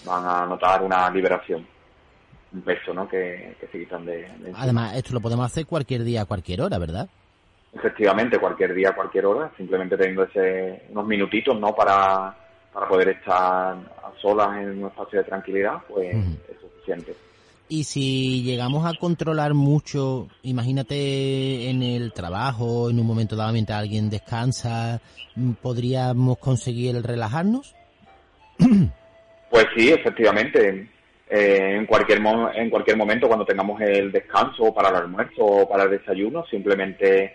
Van 0.04 0.24
a 0.26 0.46
notar 0.46 0.82
una 0.82 1.10
liberación, 1.10 1.66
un 2.52 2.62
peso 2.62 2.92
¿no? 2.94 3.08
que, 3.08 3.56
se 3.60 3.78
quitan 3.78 4.04
de, 4.04 4.26
Además, 4.54 4.96
esto 4.96 5.14
lo 5.14 5.20
podemos 5.20 5.46
hacer 5.46 5.66
cualquier 5.66 6.04
día, 6.04 6.24
cualquier 6.24 6.62
hora, 6.62 6.78
¿verdad? 6.78 7.08
Efectivamente, 7.72 8.38
cualquier 8.38 8.74
día, 8.74 8.92
cualquier 8.92 9.26
hora, 9.26 9.50
simplemente 9.56 9.96
teniendo 9.96 10.24
ese, 10.24 10.86
unos 10.90 11.06
minutitos 11.06 11.58
¿no? 11.58 11.74
para, 11.74 12.34
para 12.72 12.88
poder 12.88 13.10
estar 13.10 13.74
a 13.76 14.12
solas 14.20 14.56
en 14.58 14.82
un 14.82 14.88
espacio 14.88 15.20
de 15.20 15.24
tranquilidad, 15.24 15.78
pues 15.88 16.14
es 16.14 16.60
suficiente. 16.60 17.14
Y 17.72 17.84
si 17.84 18.42
llegamos 18.42 18.84
a 18.84 18.98
controlar 18.98 19.54
mucho, 19.54 20.26
imagínate 20.42 21.70
en 21.70 21.84
el 21.84 22.12
trabajo, 22.12 22.90
en 22.90 22.98
un 22.98 23.06
momento 23.06 23.36
dado 23.36 23.52
mientras 23.52 23.78
alguien 23.78 24.10
descansa, 24.10 25.00
¿podríamos 25.62 26.38
conseguir 26.38 26.96
el 26.96 27.04
relajarnos? 27.04 27.76
Pues 29.50 29.66
sí, 29.76 29.88
efectivamente. 29.88 30.88
Eh, 31.28 31.76
en 31.76 31.86
cualquier 31.86 32.20
en 32.54 32.70
cualquier 32.70 32.96
momento 32.96 33.26
cuando 33.26 33.44
tengamos 33.44 33.80
el 33.80 34.12
descanso 34.12 34.74
para 34.74 34.90
el 34.90 34.96
almuerzo 34.96 35.44
o 35.44 35.68
para 35.68 35.84
el 35.84 35.90
desayuno 35.90 36.44
simplemente 36.46 37.34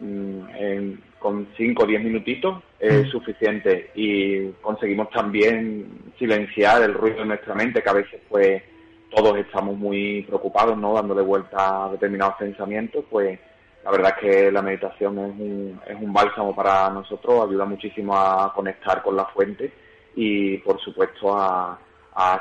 mm, 0.00 0.92
con 1.18 1.48
5 1.56 1.82
o 1.82 1.86
10 1.86 2.02
minutitos 2.02 2.62
es 2.78 3.06
mm. 3.06 3.10
suficiente 3.10 3.90
y 3.94 4.48
conseguimos 4.60 5.10
también 5.10 6.12
silenciar 6.18 6.82
el 6.82 6.94
ruido 6.94 7.18
de 7.18 7.26
nuestra 7.26 7.54
mente 7.54 7.82
que 7.82 7.90
a 7.90 7.94
veces 7.94 8.20
pues 8.28 8.62
todos 9.10 9.36
estamos 9.38 9.76
muy 9.76 10.22
preocupados, 10.22 10.76
¿no? 10.76 10.94
Dándole 10.94 11.22
vuelta 11.22 11.86
a 11.86 11.88
determinados 11.90 12.36
pensamientos, 12.36 13.04
pues 13.10 13.38
la 13.84 13.90
verdad 13.92 14.14
es 14.16 14.20
que 14.20 14.50
la 14.50 14.62
meditación 14.62 15.18
es 15.18 15.30
un, 15.38 15.80
es 15.86 15.96
un 16.00 16.12
bálsamo 16.12 16.54
para 16.54 16.90
nosotros, 16.90 17.46
ayuda 17.48 17.64
muchísimo 17.64 18.16
a 18.16 18.52
conectar 18.52 19.00
con 19.00 19.16
la 19.16 19.26
fuente 19.26 19.72
y, 20.16 20.58
por 20.58 20.80
supuesto, 20.80 21.36
a, 21.36 21.78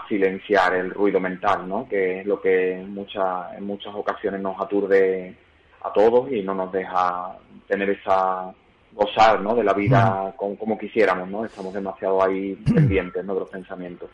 silenciar 0.08 0.74
el 0.74 0.90
ruido 0.90 1.20
mental, 1.20 1.68
¿no? 1.68 1.86
Que 1.90 2.22
es 2.22 2.26
lo 2.26 2.40
que 2.40 2.76
en 2.80 2.94
muchas, 2.94 3.54
en 3.58 3.66
muchas 3.66 3.94
ocasiones 3.94 4.40
nos 4.40 4.60
aturde 4.60 5.36
a 5.84 5.92
todos 5.92 6.32
y 6.32 6.42
no 6.42 6.54
nos 6.56 6.72
deja 6.72 7.38
tener 7.68 7.90
esa 7.90 8.54
gozar, 8.94 9.42
¿no? 9.42 9.54
De 9.54 9.66
la 9.66 9.74
vida 9.74 10.34
como, 10.38 10.58
como 10.58 10.78
quisiéramos, 10.78 11.28
¿no? 11.28 11.44
Estamos 11.44 11.74
demasiado 11.74 12.24
ahí 12.24 12.56
pendientes, 12.74 13.26
¿no? 13.26 13.34
De 13.34 13.42
los 13.42 13.50
pensamientos. 13.50 14.10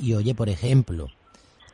Y 0.00 0.12
oye, 0.14 0.34
por 0.34 0.48
ejemplo, 0.48 1.06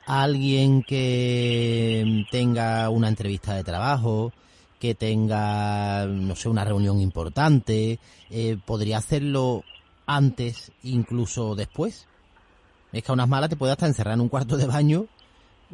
alguien 0.06 0.82
que 0.82 2.24
tenga 2.30 2.88
una 2.90 3.08
entrevista 3.08 3.54
de 3.54 3.64
trabajo, 3.64 4.32
que 4.78 4.94
tenga, 4.94 6.06
no 6.06 6.34
sé, 6.34 6.48
una 6.48 6.64
reunión 6.64 7.00
importante, 7.00 7.98
eh, 8.30 8.56
podría 8.64 8.98
hacerlo 8.98 9.62
antes, 10.06 10.72
incluso 10.82 11.54
después. 11.54 12.08
Es 12.92 13.02
que 13.02 13.12
a 13.12 13.14
unas 13.14 13.28
malas 13.28 13.48
te 13.48 13.56
puede 13.56 13.72
hasta 13.72 13.86
encerrar 13.86 14.14
en 14.14 14.20
un 14.20 14.28
cuarto 14.28 14.56
de 14.56 14.66
baño 14.66 15.06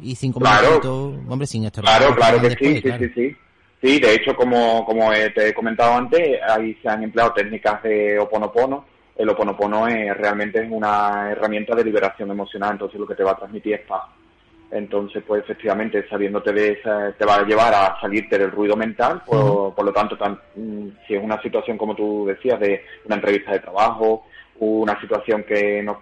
y 0.01 0.15
cinco 0.15 0.39
minutos, 0.39 1.15
hombre, 1.27 1.47
sin 1.47 1.65
estar. 1.65 1.83
Claro, 1.83 2.15
claro 2.15 2.39
que 2.41 2.51
sí, 2.51 2.81
sí, 2.81 2.91
sí, 2.97 3.09
sí. 3.15 3.37
Sí, 3.81 3.99
de 3.99 4.13
hecho, 4.13 4.35
como, 4.35 4.85
como 4.85 5.09
te 5.11 5.49
he 5.49 5.53
comentado 5.53 5.93
antes, 5.93 6.37
ahí 6.47 6.77
se 6.81 6.89
han 6.89 7.01
empleado 7.03 7.33
técnicas 7.33 7.81
de 7.81 8.19
oponopono. 8.19 8.85
El 9.15 9.29
oponopono 9.29 9.87
es, 9.87 10.15
realmente 10.15 10.61
es 10.63 10.69
una 10.69 11.31
herramienta 11.31 11.75
de 11.75 11.83
liberación 11.83 12.29
emocional, 12.29 12.73
entonces 12.73 12.99
lo 12.99 13.07
que 13.07 13.15
te 13.15 13.23
va 13.23 13.31
a 13.31 13.37
transmitir 13.37 13.73
es 13.73 13.81
paz. 13.81 14.03
Entonces, 14.71 15.23
pues 15.25 15.43
efectivamente, 15.43 16.07
sabiéndote 16.07 16.53
de 16.53 16.73
esa, 16.73 17.11
te 17.13 17.25
va 17.25 17.37
a 17.37 17.43
llevar 17.43 17.73
a 17.73 17.99
salirte 17.99 18.37
del 18.37 18.51
ruido 18.51 18.75
mental, 18.75 19.23
por, 19.25 19.73
por 19.73 19.83
lo 19.83 19.91
tanto, 19.91 20.15
mm, 20.55 20.89
si 21.07 21.15
es 21.15 21.23
una 21.23 21.41
situación, 21.41 21.77
como 21.77 21.95
tú 21.95 22.25
decías, 22.27 22.59
de 22.59 22.83
una 23.05 23.15
entrevista 23.15 23.51
de 23.51 23.59
trabajo, 23.59 24.25
una 24.59 24.99
situación 24.99 25.43
que 25.43 25.81
nos, 25.81 25.97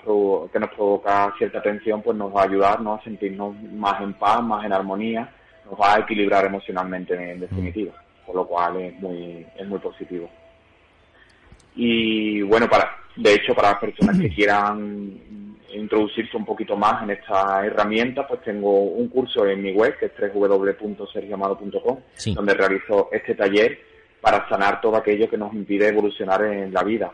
que 0.51 0.59
nos 0.59 0.69
provoca 0.71 1.33
cierta 1.37 1.61
tensión, 1.61 2.01
pues 2.01 2.17
nos 2.17 2.35
va 2.35 2.41
a 2.41 2.45
ayudar 2.45 2.79
a 2.85 3.03
sentirnos 3.03 3.55
más 3.73 4.01
en 4.01 4.13
paz, 4.13 4.43
más 4.43 4.65
en 4.65 4.73
armonía, 4.73 5.31
nos 5.69 5.79
va 5.79 5.95
a 5.95 5.99
equilibrar 5.99 6.45
emocionalmente 6.45 7.13
en 7.13 7.39
definitiva, 7.39 7.93
por 8.25 8.35
lo 8.35 8.47
cual 8.47 8.81
es 8.81 8.99
muy, 8.99 9.45
es 9.55 9.67
muy 9.67 9.79
positivo. 9.79 10.29
Y 11.75 12.41
bueno, 12.41 12.67
para, 12.67 12.89
de 13.15 13.35
hecho, 13.35 13.53
para 13.53 13.71
las 13.71 13.79
personas 13.79 14.19
que 14.19 14.29
quieran 14.35 15.46
introducirse 15.73 16.37
un 16.37 16.45
poquito 16.45 16.75
más 16.75 17.03
en 17.03 17.11
esta 17.11 17.65
herramienta, 17.65 18.27
pues 18.27 18.41
tengo 18.41 18.81
un 18.81 19.07
curso 19.09 19.45
en 19.45 19.61
mi 19.61 19.71
web, 19.71 19.97
que 19.97 20.07
es 20.07 20.33
www.sergiamado.com, 20.33 21.99
donde 22.33 22.53
realizo 22.53 23.09
este 23.11 23.35
taller 23.35 23.79
para 24.21 24.47
sanar 24.49 24.81
todo 24.81 24.97
aquello 24.97 25.29
que 25.29 25.37
nos 25.37 25.53
impide 25.53 25.89
evolucionar 25.89 26.43
en 26.43 26.73
la 26.73 26.83
vida, 26.83 27.11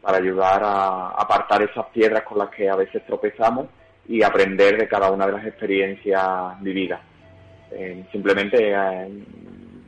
para 0.00 0.18
ayudar 0.18 0.62
a 0.62 1.08
apartar 1.10 1.62
esas 1.62 1.86
piedras 1.86 2.22
con 2.22 2.38
las 2.38 2.50
que 2.50 2.68
a 2.68 2.76
veces 2.76 3.04
tropezamos 3.06 3.68
y 4.06 4.22
aprender 4.22 4.78
de 4.78 4.88
cada 4.88 5.10
una 5.10 5.26
de 5.26 5.32
las 5.32 5.46
experiencias 5.46 6.60
vividas. 6.60 7.00
Eh, 7.70 8.04
simplemente 8.12 8.70
eh, 8.70 9.08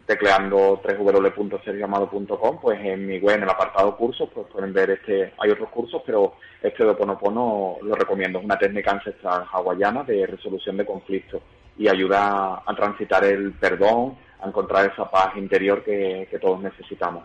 tecleando 0.07 0.81
www.sergiamado.com, 0.83 2.59
pues 2.61 2.79
en 2.81 3.07
mi 3.07 3.19
web, 3.19 3.37
en 3.37 3.43
el 3.43 3.51
apartado 3.51 3.97
cursos, 3.97 4.29
pues 4.33 4.47
pueden 4.53 4.73
ver 4.73 4.91
este, 4.91 5.33
hay 5.39 5.51
otros 5.51 5.69
cursos, 5.71 6.01
pero 6.07 6.35
este 6.63 6.85
de 6.85 6.91
Oponopono 6.91 7.77
lo 7.83 7.95
recomiendo, 7.95 8.39
es 8.39 8.45
una 8.45 8.59
técnica 8.59 8.93
ancestral 8.93 9.45
hawaiana 9.51 10.05
de 10.05 10.27
resolución 10.27 10.77
de 10.77 10.87
conflictos 10.87 11.43
y 11.79 11.89
ayuda 11.89 12.63
a 12.65 12.75
transitar 12.77 13.25
el 13.25 13.53
perdón, 13.55 14.17
a 14.41 14.49
encontrar 14.49 14.91
esa 14.93 15.11
paz 15.11 15.37
interior 15.37 15.83
que, 15.85 16.29
todos 16.41 16.61
necesitamos. 16.63 17.25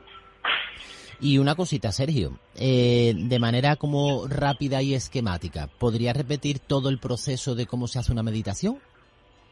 Y 1.20 1.38
una 1.38 1.54
cosita, 1.54 1.92
Sergio, 1.92 2.40
eh, 2.56 3.14
de 3.16 3.40
manera 3.40 3.76
como 3.76 4.28
rápida 4.28 4.82
y 4.82 4.96
esquemática, 4.96 5.70
¿podría 5.78 6.14
repetir 6.14 6.58
todo 6.58 6.90
el 6.90 6.98
proceso 6.98 7.54
de 7.54 7.68
cómo 7.68 7.88
se 7.88 8.00
hace 8.00 8.12
una 8.12 8.24
meditación? 8.24 8.80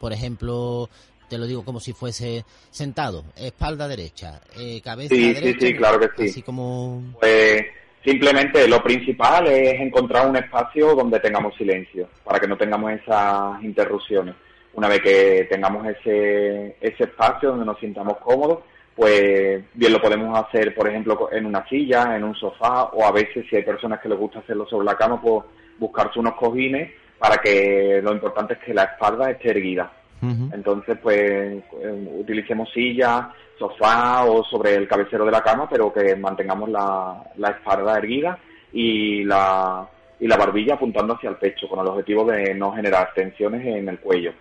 Por 0.00 0.12
ejemplo, 0.12 0.88
te 1.30 1.38
lo 1.38 1.46
digo 1.46 1.64
como 1.64 1.78
si 1.78 1.92
fuese 1.92 2.44
sentado, 2.70 3.24
espalda 3.36 3.86
derecha, 3.86 4.40
eh, 4.58 4.80
cabeza 4.82 5.14
derecha. 5.14 5.40
Sí, 5.40 5.54
sí, 5.68 5.76
claro 5.76 6.00
que 6.00 6.08
sí. 6.16 6.28
Así 6.28 6.42
como... 6.42 7.00
Pues 7.20 7.62
simplemente 8.04 8.66
lo 8.66 8.82
principal 8.82 9.46
es 9.46 9.80
encontrar 9.80 10.28
un 10.28 10.36
espacio 10.36 10.94
donde 10.96 11.20
tengamos 11.20 11.54
silencio, 11.54 12.08
para 12.24 12.40
que 12.40 12.48
no 12.48 12.58
tengamos 12.58 12.92
esas 12.92 13.62
interrupciones. 13.62 14.34
Una 14.74 14.88
vez 14.88 15.00
que 15.02 15.46
tengamos 15.48 15.86
ese, 15.86 16.76
ese 16.80 17.04
espacio 17.04 17.50
donde 17.50 17.64
nos 17.64 17.78
sintamos 17.78 18.18
cómodos, 18.18 18.64
pues 18.96 19.62
bien 19.74 19.92
lo 19.92 20.02
podemos 20.02 20.36
hacer, 20.36 20.74
por 20.74 20.88
ejemplo, 20.88 21.28
en 21.30 21.46
una 21.46 21.66
silla, 21.68 22.16
en 22.16 22.24
un 22.24 22.34
sofá, 22.34 22.84
o 22.86 23.04
a 23.04 23.12
veces 23.12 23.46
si 23.48 23.54
hay 23.54 23.62
personas 23.62 24.00
que 24.00 24.08
les 24.08 24.18
gusta 24.18 24.40
hacerlo 24.40 24.66
sobre 24.68 24.86
la 24.86 24.96
cama, 24.96 25.20
pues 25.22 25.44
buscarse 25.78 26.18
unos 26.18 26.34
cojines 26.34 26.90
para 27.18 27.36
que 27.36 28.00
lo 28.02 28.12
importante 28.12 28.54
es 28.54 28.60
que 28.60 28.74
la 28.74 28.84
espalda 28.84 29.30
esté 29.30 29.50
erguida 29.50 29.92
entonces, 30.22 30.98
pues, 31.02 31.20
eh, 31.20 32.10
utilicemos 32.18 32.70
silla, 32.72 33.32
sofá 33.58 34.24
o 34.24 34.44
sobre 34.44 34.74
el 34.74 34.88
cabecero 34.88 35.24
de 35.24 35.32
la 35.32 35.42
cama, 35.42 35.68
pero 35.68 35.92
que 35.92 36.14
mantengamos 36.16 36.68
la, 36.68 37.22
la 37.36 37.50
espalda 37.50 37.96
erguida 37.96 38.38
y 38.72 39.24
la, 39.24 39.88
y 40.18 40.26
la 40.26 40.36
barbilla 40.36 40.74
apuntando 40.74 41.14
hacia 41.14 41.30
el 41.30 41.36
pecho, 41.36 41.68
con 41.68 41.80
el 41.80 41.86
objetivo 41.86 42.24
de 42.24 42.54
no 42.54 42.72
generar 42.72 43.12
tensiones 43.14 43.64
en 43.66 43.88
el 43.88 43.98
cuello. 43.98 44.32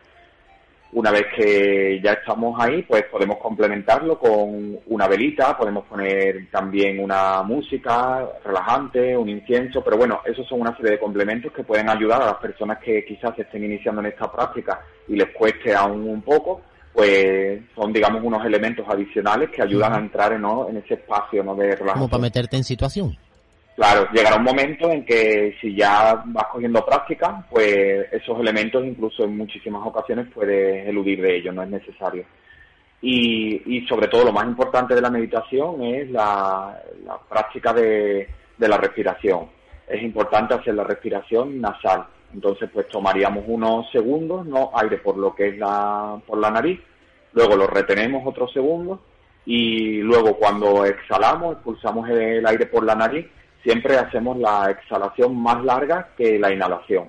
Una 0.92 1.12
vez 1.12 1.26
que 1.36 2.02
ya 2.04 2.14
estamos 2.14 2.60
ahí, 2.60 2.82
pues 2.82 3.04
podemos 3.12 3.38
complementarlo 3.38 4.18
con 4.18 4.80
una 4.88 5.08
velita, 5.08 5.56
podemos 5.56 5.86
poner 5.86 6.50
también 6.50 7.00
una 7.00 7.44
música 7.44 8.28
relajante, 8.44 9.16
un 9.16 9.30
incienso, 9.30 9.84
pero 9.84 9.98
bueno, 9.98 10.22
esos 10.26 10.48
son 10.48 10.62
una 10.62 10.76
serie 10.76 10.94
de 10.94 11.00
complementos 11.00 11.54
que 11.54 11.64
pueden 11.64 11.90
ayudar 11.90 12.24
a 12.24 12.26
las 12.26 12.38
personas 12.38 12.80
que 12.80 13.06
quizás 13.06 13.38
estén 13.38 13.64
iniciando 13.64 14.02
en 14.02 14.08
esta 14.08 14.32
práctica 14.32 14.82
y 15.08 15.16
les 15.16 15.30
cueste 15.30 15.76
aún 15.76 16.10
un 16.10 16.24
poco, 16.24 16.62
pues 16.92 17.62
son, 17.76 17.94
digamos, 17.94 18.24
unos 18.24 18.44
elementos 18.44 18.84
adicionales 18.90 19.52
que 19.52 19.62
ayudan 19.62 19.94
a 19.94 20.00
entrar 20.00 20.34
en, 20.34 20.44
en 20.44 20.78
ese 20.78 20.96
espacio 20.96 21.44
¿no? 21.44 21.56
de 21.56 21.76
relajación. 21.76 21.94
Como 21.94 22.10
para 22.10 22.22
meterte 22.22 22.58
en 22.58 22.64
situación. 22.64 23.16
Claro, 23.80 24.10
llegará 24.12 24.36
un 24.36 24.44
momento 24.44 24.92
en 24.92 25.06
que 25.06 25.56
si 25.62 25.74
ya 25.74 26.22
vas 26.26 26.48
cogiendo 26.52 26.86
práctica, 26.86 27.46
pues 27.50 28.12
esos 28.12 28.38
elementos 28.38 28.86
incluso 28.86 29.24
en 29.24 29.38
muchísimas 29.38 29.88
ocasiones 29.88 30.28
puedes 30.34 30.86
eludir 30.86 31.22
de 31.22 31.38
ellos, 31.38 31.56
no 31.56 31.64
es 31.64 31.70
necesario. 31.70 32.26
Y, 33.02 33.86
sobre 33.88 34.10
todo 34.10 34.26
lo 34.26 34.34
más 34.34 34.46
importante 34.48 34.94
de 34.94 35.00
la 35.00 35.10
meditación 35.10 35.82
es 35.82 36.12
la, 36.12 36.78
práctica 37.30 37.72
de, 37.72 38.28
la 38.58 38.76
respiración. 38.76 39.48
es 39.88 40.04
importante 40.04 40.56
hacer 40.56 40.74
la 40.74 40.84
respiración 40.84 41.62
nasal. 41.62 42.06
Entonces, 42.34 42.70
pues 42.74 42.90
tomaríamos 42.90 43.46
unos 43.48 43.90
segundos, 43.92 44.46
¿no? 44.46 44.72
Aire 44.74 44.98
por 44.98 45.16
lo 45.16 45.34
que 45.34 45.48
es 45.48 45.58
la, 45.58 46.20
por 46.28 46.38
la 46.38 46.52
nariz, 46.52 46.82
luego 47.32 47.56
lo 47.56 47.66
retenemos 47.66 48.28
otros 48.28 48.52
segundos 48.52 49.00
y 49.46 50.02
luego 50.02 50.36
cuando 50.36 50.84
exhalamos, 50.84 51.54
expulsamos 51.54 52.10
el 52.10 52.46
aire 52.46 52.66
por 52.66 52.84
la 52.84 52.96
nariz, 52.96 53.26
siempre 53.64 53.98
hacemos 53.98 54.38
la 54.38 54.72
exhalación 54.72 55.36
más 55.42 55.64
larga 55.64 56.10
que 56.18 56.38
la 56.40 56.52
inhalación. 56.52 57.08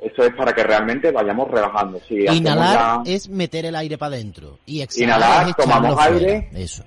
Eso 0.00 0.22
es 0.22 0.32
para 0.34 0.52
que 0.52 0.62
realmente 0.62 1.10
vayamos 1.10 1.50
relajando. 1.50 1.98
Si 2.06 2.24
Inhalar 2.24 3.00
es 3.04 3.28
meter 3.28 3.66
el 3.66 3.74
aire 3.74 3.98
para 3.98 4.14
adentro 4.14 4.60
y 4.64 4.80
exhalar 4.80 5.48
Inhalar, 5.48 5.54
tomamos 5.56 5.98
aire. 6.06 6.48
Eso. 6.54 6.84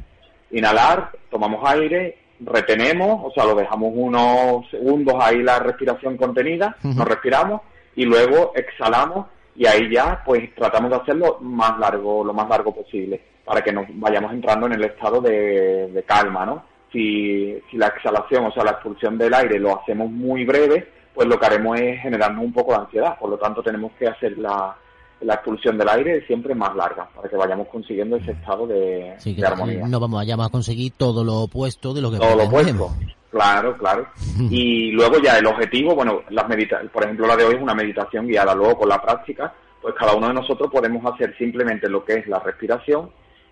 Inhalar, 0.51 1.11
tomamos 1.29 1.69
aire, 1.69 2.17
retenemos, 2.39 3.21
o 3.25 3.31
sea, 3.31 3.43
lo 3.45 3.55
dejamos 3.55 3.91
unos 3.93 4.69
segundos 4.69 5.15
ahí 5.19 5.43
la 5.43 5.59
respiración 5.59 6.15
contenida, 6.15 6.75
nos 6.83 7.05
respiramos 7.05 7.61
y 7.95 8.05
luego 8.05 8.53
exhalamos 8.55 9.27
y 9.55 9.65
ahí 9.65 9.91
ya 9.91 10.23
pues 10.25 10.55
tratamos 10.55 10.89
de 10.89 10.97
hacerlo 10.97 11.37
más 11.41 11.77
largo, 11.79 12.23
lo 12.23 12.33
más 12.33 12.47
largo 12.47 12.73
posible, 12.73 13.21
para 13.43 13.61
que 13.61 13.73
nos 13.73 13.85
vayamos 13.89 14.31
entrando 14.31 14.67
en 14.67 14.73
el 14.73 14.85
estado 14.85 15.19
de, 15.19 16.03
calma, 16.07 16.45
¿no? 16.45 16.63
Si, 16.91 17.59
si 17.69 17.77
la 17.77 17.87
exhalación, 17.87 18.45
o 18.45 18.51
sea, 18.51 18.63
la 18.63 18.71
expulsión 18.71 19.17
del 19.17 19.33
aire 19.33 19.59
lo 19.59 19.79
hacemos 19.79 20.09
muy 20.09 20.43
breve, 20.43 20.87
pues 21.13 21.27
lo 21.27 21.39
que 21.39 21.45
haremos 21.45 21.79
es 21.79 22.01
generarnos 22.01 22.43
un 22.43 22.53
poco 22.53 22.71
de 22.71 22.79
ansiedad, 22.79 23.17
por 23.19 23.29
lo 23.29 23.37
tanto 23.37 23.61
tenemos 23.61 23.91
que 23.99 24.07
hacer 24.07 24.37
la, 24.37 24.75
la 25.21 25.33
expulsión 25.33 25.77
del 25.77 25.89
aire 25.89 26.25
siempre 26.25 26.55
más 26.55 26.75
larga, 26.75 27.07
para 27.13 27.29
que 27.29 27.35
vayamos 27.35 27.67
consiguiendo 27.67 28.15
ese 28.15 28.31
estado 28.31 28.65
de, 28.67 29.15
armonía. 29.45 29.85
No 29.87 29.99
vamos, 29.99 30.25
a 30.27 30.45
a 30.45 30.49
conseguir 30.49 30.93
todo 30.95 31.23
lo 31.23 31.35
opuesto 31.41 31.93
de 31.93 32.01
lo 32.01 32.11
que 32.11 32.17
Todo 32.17 32.35
lo 32.35 32.43
opuesto, 32.45 32.89
claro, 33.29 33.77
claro. 33.77 34.07
y 34.49 34.91
luego 34.91 35.19
ya 35.21 35.37
el 35.37 35.45
objetivo, 35.45 35.95
bueno, 35.95 36.21
las 36.29 36.47
medita 36.47 36.81
por 36.91 37.03
ejemplo 37.03 37.27
la 37.27 37.35
de 37.35 37.43
hoy 37.43 37.55
es 37.55 37.61
una 37.61 37.75
meditación 37.75 38.27
guiada, 38.27 38.55
luego 38.55 38.79
con 38.79 38.89
la 38.89 39.01
práctica, 39.01 39.53
pues 39.81 39.93
cada 39.95 40.15
uno 40.15 40.27
de 40.27 40.33
nosotros 40.33 40.69
podemos 40.71 41.05
hacer 41.13 41.35
simplemente 41.37 41.89
lo 41.89 42.03
que 42.03 42.13
es 42.13 42.27
la 42.27 42.39
respiración 42.39 43.09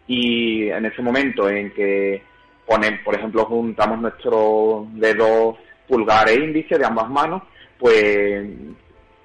y 0.08 0.70
en 0.70 0.86
ese 0.86 1.02
momento 1.02 1.50
en 1.50 1.74
que 1.74 2.24
ponen, 2.68 3.02
por 3.04 3.16
ejemplo, 3.16 3.46
juntamos 3.46 4.00
nuestros 4.00 4.94
dedos 4.94 5.56
pulgar 5.88 6.28
e 6.30 6.36
índice 6.36 6.78
de 6.78 6.86
ambas 6.86 7.10
manos, 7.10 7.44
pues 7.80 8.46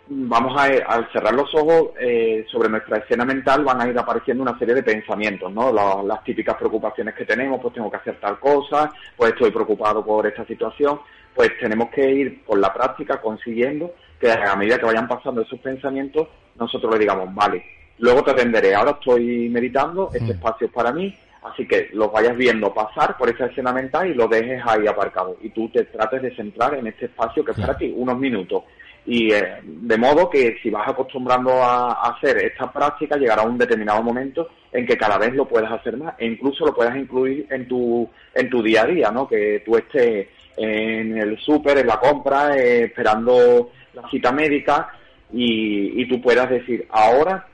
vamos 0.09 0.57
a, 0.57 0.65
al 0.65 1.11
cerrar 1.13 1.35
los 1.35 1.53
ojos, 1.55 1.91
eh, 2.01 2.45
sobre 2.51 2.69
nuestra 2.69 2.99
escena 2.99 3.25
mental 3.25 3.65
van 3.65 3.81
a 3.81 3.89
ir 3.89 3.99
apareciendo 3.99 4.43
una 4.43 4.59
serie 4.59 4.75
de 4.75 4.83
pensamientos, 4.83 5.53
¿no? 5.53 5.73
las 5.73 6.25
típicas 6.25 6.57
preocupaciones 6.57 7.15
que 7.15 7.25
tenemos, 7.25 7.61
pues 7.61 7.75
tengo 7.75 7.91
que 7.91 7.97
hacer 7.97 8.21
tal 8.21 8.39
cosa, 8.39 8.91
pues 9.17 9.33
estoy 9.33 9.51
preocupado 9.51 10.05
por 10.05 10.27
esta 10.27 10.45
situación, 10.47 11.01
pues 11.35 11.51
tenemos 11.59 11.91
que 11.91 12.11
ir 12.11 12.45
por 12.45 12.59
la 12.59 12.73
práctica 12.73 13.21
consiguiendo 13.21 13.95
que 14.21 14.31
a 14.31 14.55
medida 14.55 14.79
que 14.79 14.87
vayan 14.87 15.09
pasando 15.09 15.43
esos 15.43 15.59
pensamientos, 15.59 16.29
nosotros 16.57 16.93
le 16.93 17.01
digamos, 17.01 17.35
vale, 17.35 17.65
luego 17.99 18.23
te 18.23 18.33
atenderé, 18.33 18.75
ahora 18.75 18.93
estoy 18.93 19.49
meditando, 19.49 20.11
este 20.13 20.33
mm. 20.33 20.37
espacio 20.37 20.67
es 20.67 20.73
para 20.73 20.93
mí, 20.93 21.15
así 21.43 21.67
que 21.67 21.89
los 21.93 22.13
vayas 22.13 22.37
viendo 22.37 22.73
pasar 22.73 23.17
por 23.17 23.29
esa 23.29 23.47
escena 23.47 23.73
mental 23.73 24.09
y 24.09 24.15
lo 24.15 24.29
dejes 24.29 24.63
ahí 24.65 24.87
aparcado. 24.87 25.37
Y 25.43 25.51
tú 25.51 25.69
te 25.69 25.85
trates 25.85 26.23
de 26.23 26.35
centrar 26.35 26.75
en 26.75 26.87
este 26.87 27.07
espacio 27.07 27.45
que 27.45 27.53
es 27.53 27.61
para 27.61 27.77
ti, 27.77 27.93
unos 27.95 28.19
minutos. 28.19 28.65
Y 29.05 29.33
eh, 29.33 29.59
de 29.65 29.97
modo 29.97 30.31
que 30.31 30.57
si 30.63 30.71
vas 30.71 30.89
acostumbrando 30.89 31.51
a, 31.63 31.93
hacer 32.15 32.39
esta 32.39 32.71
práctica 32.71 33.17
llegará 33.17 33.43
un 33.43 33.59
determinado 33.59 34.01
momento 34.01 34.49
en 34.71 34.87
que 34.87 34.97
cada 34.97 35.19
vez 35.19 35.35
lo 35.35 35.47
puedas 35.47 35.73
hacer 35.73 35.97
más 35.97 36.15
e 36.19 36.27
incluso 36.27 36.65
lo 36.65 36.73
puedas 36.73 36.97
incluir 36.97 37.47
en 37.51 37.67
tu 37.67 38.09
en 38.33 38.49
tu 38.49 38.63
día 38.63 38.83
a 38.83 38.87
día 38.87 39.11
no 39.11 39.27
que 39.27 39.63
tú 39.65 39.77
estés 39.77 40.29
en 40.57 41.19
el 41.19 41.37
súper 41.39 41.79
en 41.79 41.89
la 41.89 41.99
compra 41.99 42.57
eh, 42.57 42.85
esperando 42.85 43.71
la 43.93 44.09
cita 44.09 44.31
médica 44.31 44.91
y, 45.33 46.01
y 46.01 46.09
tú 46.09 46.23
puedas 46.23 46.49
decir 46.49 46.87
ahora 46.91 47.49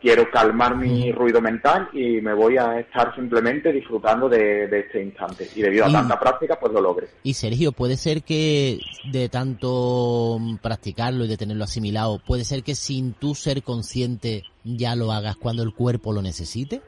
quiero 0.00 0.30
calmar 0.30 0.76
mi 0.76 1.12
ruido 1.12 1.40
mental 1.40 1.88
y 1.92 2.20
me 2.20 2.34
voy 2.34 2.56
a 2.56 2.80
estar 2.80 3.14
simplemente 3.14 3.72
disfrutando 3.72 4.28
de, 4.28 4.64
este 4.64 5.02
instante. 5.02 5.48
Y 5.54 5.62
debido 5.62 5.86
a 5.86 5.92
tanta 5.92 6.18
práctica, 6.18 6.58
pues 6.58 6.72
lo 6.72 6.80
logre. 6.80 7.08
Y 7.22 7.34
Sergio, 7.34 7.72
¿puede 7.72 7.96
ser 7.96 8.22
que 8.22 8.78
de 9.10 9.28
tanto 9.28 10.38
practicarlo 10.60 11.24
y 11.24 11.28
de 11.28 11.36
tenerlo 11.36 11.64
asimilado, 11.64 12.20
puede 12.26 12.44
ser 12.44 12.62
que 12.62 12.74
sin 12.74 13.12
tú 13.12 13.34
ser 13.34 13.62
consciente 13.62 14.44
ya 14.64 14.96
lo 14.96 15.12
hagas 15.12 15.36
cuando 15.36 15.62
el 15.62 15.74
cuerpo 15.74 16.12
lo 16.12 16.22
necesite? 16.22 16.80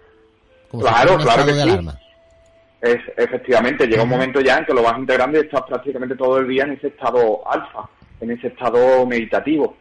claro, 0.70 1.18
claro 1.18 1.46
que 1.46 1.52
sí. 1.52 1.70
Es, 2.80 2.98
efectivamente, 3.16 3.86
llega 3.86 4.02
un 4.02 4.08
momento 4.08 4.40
ya 4.40 4.58
en 4.58 4.64
que 4.64 4.74
lo 4.74 4.82
vas 4.82 4.98
integrando 4.98 5.38
y 5.38 5.42
estás 5.42 5.62
prácticamente 5.68 6.16
todo 6.16 6.38
el 6.38 6.48
día 6.48 6.64
en 6.64 6.72
ese 6.72 6.88
estado 6.88 7.48
alfa, 7.48 7.88
en 8.20 8.32
ese 8.32 8.48
estado 8.48 9.06
meditativo 9.06 9.76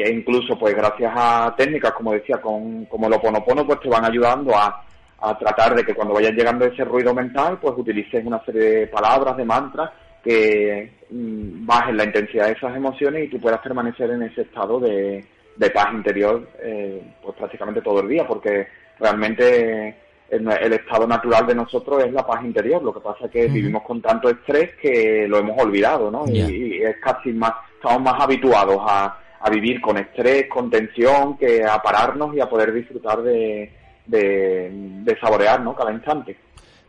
e 0.00 0.12
incluso 0.12 0.58
pues 0.58 0.74
gracias 0.74 1.12
a 1.14 1.54
técnicas 1.56 1.92
como 1.92 2.12
decía 2.12 2.40
con 2.40 2.86
como 2.86 3.06
el 3.06 3.12
oponopono 3.14 3.66
pues 3.66 3.80
te 3.80 3.88
van 3.88 4.04
ayudando 4.04 4.56
a, 4.56 4.84
a 5.20 5.38
tratar 5.38 5.74
de 5.74 5.84
que 5.84 5.94
cuando 5.94 6.14
vayas 6.14 6.32
llegando 6.32 6.64
ese 6.64 6.84
ruido 6.84 7.14
mental 7.14 7.58
pues 7.60 7.74
utilices 7.76 8.24
una 8.24 8.44
serie 8.44 8.62
de 8.62 8.86
palabras 8.86 9.36
de 9.36 9.44
mantras 9.44 9.90
que 10.22 10.92
mm, 11.10 11.66
bajen 11.66 11.96
la 11.96 12.04
intensidad 12.04 12.46
de 12.46 12.52
esas 12.52 12.74
emociones 12.74 13.24
y 13.24 13.28
tú 13.28 13.40
puedas 13.40 13.60
permanecer 13.60 14.10
en 14.10 14.22
ese 14.22 14.42
estado 14.42 14.80
de, 14.80 15.24
de 15.56 15.70
paz 15.70 15.92
interior 15.92 16.48
eh, 16.60 17.02
pues 17.22 17.36
prácticamente 17.36 17.82
todo 17.82 18.00
el 18.00 18.08
día 18.08 18.26
porque 18.26 18.66
realmente 18.98 19.96
el, 20.30 20.72
estado 20.72 21.06
natural 21.06 21.46
de 21.46 21.54
nosotros 21.54 22.02
es 22.02 22.12
la 22.12 22.26
paz 22.26 22.42
interior. 22.44 22.82
Lo 22.82 22.92
que 22.92 23.00
pasa 23.00 23.26
es 23.26 23.30
que 23.30 23.46
vivimos 23.46 23.82
con 23.82 24.00
tanto 24.00 24.28
estrés 24.28 24.74
que 24.80 25.26
lo 25.28 25.38
hemos 25.38 25.60
olvidado 25.62 26.10
¿no? 26.10 26.24
y 26.26 26.82
es 26.82 26.96
casi 27.00 27.32
más 27.32 27.52
estamos 27.84 28.02
más 28.02 28.22
habituados 28.22 28.78
a 28.80 29.18
a 29.44 29.50
vivir 29.50 29.78
con 29.78 29.98
estrés, 29.98 30.48
con 30.48 30.70
tensión, 30.70 31.36
que 31.36 31.62
a 31.62 31.78
pararnos 31.82 32.34
y 32.34 32.40
a 32.40 32.48
poder 32.48 32.72
disfrutar 32.72 33.22
de, 33.22 33.70
de, 34.06 35.18
saborear 35.20 35.60
¿no? 35.60 35.76
cada 35.76 35.92
instante. 35.92 36.34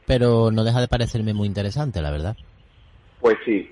Pero 0.05 0.51
no 0.51 0.63
deja 0.63 0.79
de 0.79 0.87
parecerme 0.87 1.33
muy 1.33 1.47
interesante, 1.47 2.01
la 2.01 2.11
verdad. 2.11 2.37
Pues 3.19 3.35
sí. 3.43 3.69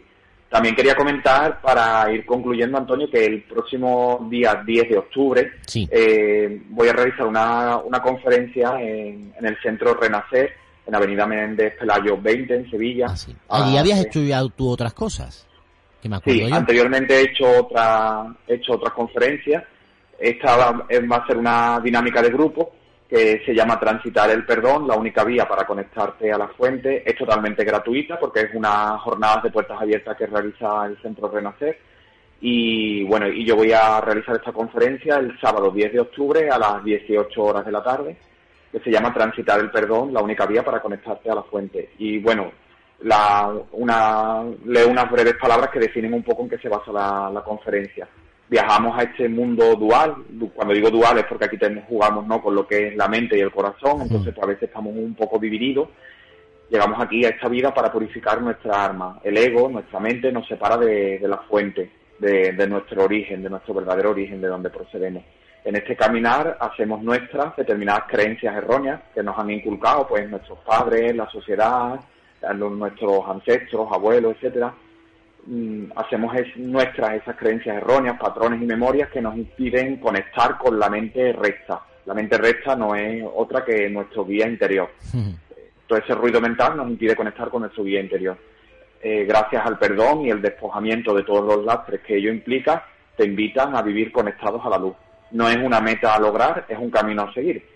También 0.49 0.75
quería 0.75 0.95
comentar, 0.95 1.61
para 1.61 2.11
ir 2.11 2.25
concluyendo, 2.25 2.77
Antonio, 2.77 3.09
que 3.09 3.25
el 3.25 3.43
próximo 3.43 4.27
día 4.29 4.61
10 4.65 4.89
de 4.89 4.97
octubre 4.97 5.51
eh, 5.89 6.61
voy 6.69 6.89
a 6.89 6.93
realizar 6.93 7.25
una, 7.25 7.77
una 7.77 8.01
conferencia 8.01 8.73
en, 8.81 9.33
el 9.41 9.57
Centro 9.63 9.93
Renacer, 9.93 10.51
en 10.85 10.93
Avenida 10.93 11.25
Menéndez 11.25 11.77
Pelayo 11.79 12.21
20, 12.21 12.53
en 12.53 12.69
Sevilla. 12.69 13.05
Ah, 13.09 13.15
sí. 13.15 13.33
¿Allí 13.47 13.77
habías 13.77 13.99
estudiado 13.99 14.49
tú 14.49 14.69
otras 14.69 14.93
cosas? 14.93 15.47
Sí, 16.25 16.49
anteriormente 16.51 17.15
he 17.15 17.21
hecho 17.23 17.45
otra, 17.59 18.25
he 18.47 18.55
hecho 18.55 18.73
otras 18.73 18.93
conferencias. 18.93 19.63
Esta 20.19 20.55
va, 20.55 20.85
a 21.17 21.27
ser 21.27 21.37
una 21.37 21.79
dinámica 21.83 22.21
de 22.21 22.29
grupo 22.29 22.73
que 23.09 23.41
se 23.45 23.53
llama 23.53 23.79
Transitar 23.79 24.29
el 24.31 24.45
Perdón, 24.45 24.87
la 24.87 24.95
única 24.95 25.23
vía 25.23 25.47
para 25.47 25.65
conectarte 25.65 26.31
a 26.31 26.37
la 26.37 26.47
fuente. 26.47 27.03
Es 27.05 27.17
totalmente 27.17 27.63
gratuita 27.63 28.19
porque 28.19 28.41
es 28.41 28.53
una 28.53 28.97
jornada 28.99 29.41
de 29.43 29.51
puertas 29.51 29.81
abiertas 29.81 30.17
que 30.17 30.27
realiza 30.27 30.85
el 30.85 30.99
Centro 31.01 31.29
Renacer. 31.29 31.77
Y 32.41 33.03
bueno, 33.03 33.27
y 33.27 33.45
yo 33.45 33.55
voy 33.55 33.71
a 33.71 34.01
realizar 34.01 34.35
esta 34.35 34.51
conferencia 34.51 35.17
el 35.17 35.39
sábado 35.39 35.71
10 35.71 35.93
de 35.93 35.99
octubre 35.99 36.49
a 36.49 36.57
las 36.57 36.83
18 36.83 37.41
horas 37.41 37.65
de 37.65 37.71
la 37.71 37.83
tarde, 37.83 38.17
que 38.71 38.79
se 38.79 38.91
llama 38.91 39.13
Transitar 39.13 39.59
el 39.59 39.71
Perdón, 39.71 40.13
la 40.13 40.21
única 40.21 40.45
vía 40.45 40.63
para 40.63 40.81
conectarte 40.81 41.29
a 41.29 41.35
la 41.35 41.43
fuente. 41.43 41.91
Y 41.99 42.19
bueno, 42.19 42.51
la, 43.01 43.53
una, 43.73 44.43
leo 44.65 44.89
unas 44.89 45.11
breves 45.11 45.35
palabras 45.39 45.69
que 45.69 45.79
definen 45.79 46.13
un 46.13 46.23
poco 46.23 46.43
en 46.43 46.49
qué 46.49 46.57
se 46.57 46.69
basa 46.69 46.91
la, 46.91 47.43
conferencia. 47.43 48.07
Viajamos 48.49 48.97
a 48.97 49.03
este 49.03 49.27
mundo 49.27 49.75
dual, 49.75 50.15
cuando 50.53 50.73
digo 50.73 50.89
dual 50.89 51.17
es 51.17 51.25
porque 51.25 51.45
aquí 51.45 51.57
tenemos, 51.57 51.85
jugamos 51.87 52.27
¿no? 52.27 52.41
con 52.41 52.55
lo 52.55 52.67
que 52.67 52.89
es 52.89 52.95
la 52.95 53.07
mente 53.07 53.37
y 53.37 53.41
el 53.41 53.51
corazón, 53.51 54.01
entonces 54.01 54.33
pues, 54.33 54.43
a 54.43 54.47
veces 54.47 54.63
estamos 54.63 54.93
un 54.95 55.15
poco 55.15 55.39
divididos. 55.39 55.89
Llegamos 56.69 57.01
aquí 57.01 57.25
a 57.25 57.29
esta 57.29 57.49
vida 57.49 57.73
para 57.73 57.91
purificar 57.91 58.41
nuestra 58.41 58.85
arma. 58.85 59.19
El 59.23 59.37
ego, 59.37 59.69
nuestra 59.69 59.99
mente, 59.99 60.31
nos 60.31 60.47
separa 60.47 60.77
de, 60.77 61.19
la 61.21 61.37
fuente, 61.37 61.91
de, 62.19 62.53
de 62.53 62.67
nuestro 62.67 63.03
origen, 63.03 63.43
de 63.43 63.49
nuestro 63.49 63.73
verdadero 63.73 64.11
origen, 64.11 64.41
de 64.41 64.47
donde 64.47 64.69
procedemos. 64.69 65.23
En 65.65 65.75
este 65.75 65.95
caminar 65.95 66.57
hacemos 66.59 67.01
nuestras 67.01 67.55
determinadas 67.55 68.03
creencias 68.07 68.55
erróneas 68.55 69.01
que 69.13 69.23
nos 69.23 69.37
han 69.37 69.49
inculcado 69.49 70.05
pues 70.07 70.29
nuestros 70.29 70.59
padres, 70.59 71.15
la 71.15 71.29
sociedad, 71.29 71.99
nuestros 72.51 73.27
ancestros, 73.27 73.87
abuelos, 73.91 74.35
etcétera, 74.35 74.73
mm, 75.45 75.85
hacemos 75.95 76.35
es, 76.35 76.57
nuestras 76.57 77.21
esas 77.21 77.37
creencias 77.37 77.77
erróneas, 77.77 78.19
patrones 78.19 78.61
y 78.61 78.65
memorias 78.65 79.09
que 79.09 79.21
nos 79.21 79.35
impiden 79.37 79.97
conectar 79.97 80.57
con 80.57 80.77
la 80.77 80.89
mente 80.89 81.31
recta. 81.33 81.81
La 82.05 82.13
mente 82.13 82.37
recta 82.37 82.75
no 82.75 82.95
es 82.95 83.23
otra 83.33 83.63
que 83.63 83.89
nuestro 83.89 84.25
guía 84.25 84.47
interior. 84.47 84.89
Todo 85.87 85.99
ese 85.99 86.13
ruido 86.15 86.41
mental 86.41 86.75
nos 86.75 86.89
impide 86.89 87.15
conectar 87.15 87.49
con 87.49 87.61
nuestro 87.61 87.83
guía 87.83 88.01
interior. 88.01 88.37
Eh, 89.01 89.25
gracias 89.25 89.65
al 89.65 89.77
perdón 89.77 90.25
y 90.25 90.29
el 90.29 90.41
despojamiento 90.41 91.13
de 91.13 91.23
todos 91.23 91.45
los 91.45 91.65
lastres 91.65 92.01
que 92.01 92.17
ello 92.17 92.31
implica, 92.31 92.85
te 93.15 93.25
invitan 93.25 93.75
a 93.75 93.81
vivir 93.81 94.11
conectados 94.11 94.65
a 94.65 94.69
la 94.69 94.77
luz. 94.77 94.95
No 95.31 95.47
es 95.49 95.57
una 95.57 95.79
meta 95.79 96.13
a 96.13 96.19
lograr, 96.19 96.65
es 96.67 96.77
un 96.77 96.89
camino 96.89 97.23
a 97.23 97.33
seguir 97.33 97.72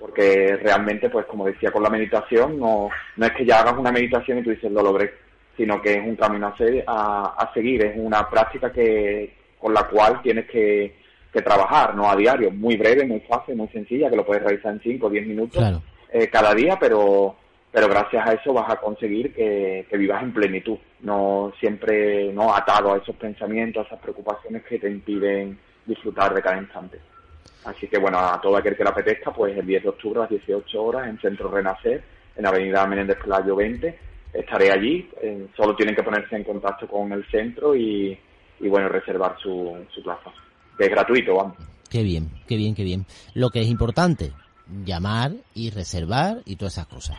porque 0.00 0.56
realmente, 0.56 1.10
pues 1.10 1.26
como 1.26 1.44
decía 1.44 1.70
con 1.70 1.82
la 1.82 1.90
meditación, 1.90 2.58
no, 2.58 2.88
no 3.16 3.26
es 3.26 3.32
que 3.32 3.44
ya 3.44 3.60
hagas 3.60 3.74
una 3.76 3.92
meditación 3.92 4.38
y 4.38 4.42
tú 4.42 4.48
dices 4.48 4.72
lo 4.72 4.82
logré, 4.82 5.12
sino 5.58 5.80
que 5.82 5.92
es 5.92 5.98
un 5.98 6.16
camino 6.16 6.54
a, 6.86 7.34
a, 7.36 7.52
seguir, 7.52 7.84
es 7.84 7.92
una 7.98 8.28
práctica 8.30 8.72
que 8.72 9.34
con 9.58 9.74
la 9.74 9.84
cual 9.84 10.22
tienes 10.22 10.46
que, 10.46 10.96
que, 11.30 11.42
trabajar, 11.42 11.94
no 11.94 12.10
a 12.10 12.16
diario, 12.16 12.50
muy 12.50 12.78
breve, 12.78 13.04
muy 13.04 13.20
fácil, 13.20 13.56
muy 13.56 13.68
sencilla, 13.68 14.08
que 14.08 14.16
lo 14.16 14.24
puedes 14.24 14.42
realizar 14.42 14.72
en 14.72 14.80
5 14.80 15.06
o 15.06 15.10
10 15.10 15.26
minutos 15.26 15.82
eh, 16.10 16.28
cada 16.28 16.54
día, 16.54 16.78
pero 16.80 17.36
pero 17.70 17.86
gracias 17.86 18.26
a 18.26 18.32
eso 18.32 18.52
vas 18.52 18.68
a 18.68 18.76
conseguir 18.76 19.32
que, 19.32 19.86
que, 19.88 19.96
vivas 19.96 20.22
en 20.24 20.32
plenitud, 20.32 20.78
no 21.00 21.52
siempre 21.60 22.32
no 22.32 22.52
atado 22.52 22.94
a 22.94 22.96
esos 22.96 23.14
pensamientos, 23.14 23.84
a 23.84 23.86
esas 23.86 24.00
preocupaciones 24.00 24.64
que 24.64 24.78
te 24.80 24.90
impiden 24.90 25.56
disfrutar 25.86 26.34
de 26.34 26.42
cada 26.42 26.58
instante. 26.58 26.98
Así 27.64 27.86
que 27.88 27.98
bueno, 27.98 28.18
a 28.18 28.40
todo 28.40 28.56
aquel 28.56 28.76
que 28.76 28.84
le 28.84 28.90
apetezca, 28.90 29.32
pues 29.32 29.56
el 29.56 29.66
10 29.66 29.82
de 29.82 29.88
octubre 29.88 30.20
a 30.20 30.22
las 30.22 30.30
18 30.30 30.82
horas 30.82 31.08
en 31.08 31.18
Centro 31.20 31.50
Renacer, 31.50 32.02
en 32.36 32.46
Avenida 32.46 32.86
Menéndez 32.86 33.18
Pelayo 33.22 33.54
20, 33.56 33.98
estaré 34.32 34.70
allí, 34.70 35.08
eh, 35.20 35.46
solo 35.56 35.74
tienen 35.76 35.94
que 35.94 36.02
ponerse 36.02 36.36
en 36.36 36.44
contacto 36.44 36.86
con 36.86 37.12
el 37.12 37.24
centro 37.30 37.74
y, 37.74 38.18
y 38.60 38.68
bueno, 38.68 38.88
reservar 38.88 39.36
su, 39.42 39.76
su 39.94 40.02
plaza, 40.02 40.30
que 40.78 40.84
es 40.84 40.90
gratuito, 40.90 41.34
vamos. 41.34 41.56
Qué 41.90 42.02
bien, 42.02 42.30
qué 42.46 42.56
bien, 42.56 42.74
qué 42.74 42.84
bien. 42.84 43.04
Lo 43.34 43.50
que 43.50 43.60
es 43.60 43.68
importante, 43.68 44.32
llamar 44.84 45.32
y 45.54 45.70
reservar 45.70 46.38
y 46.44 46.56
todas 46.56 46.74
esas 46.74 46.86
cosas. 46.86 47.18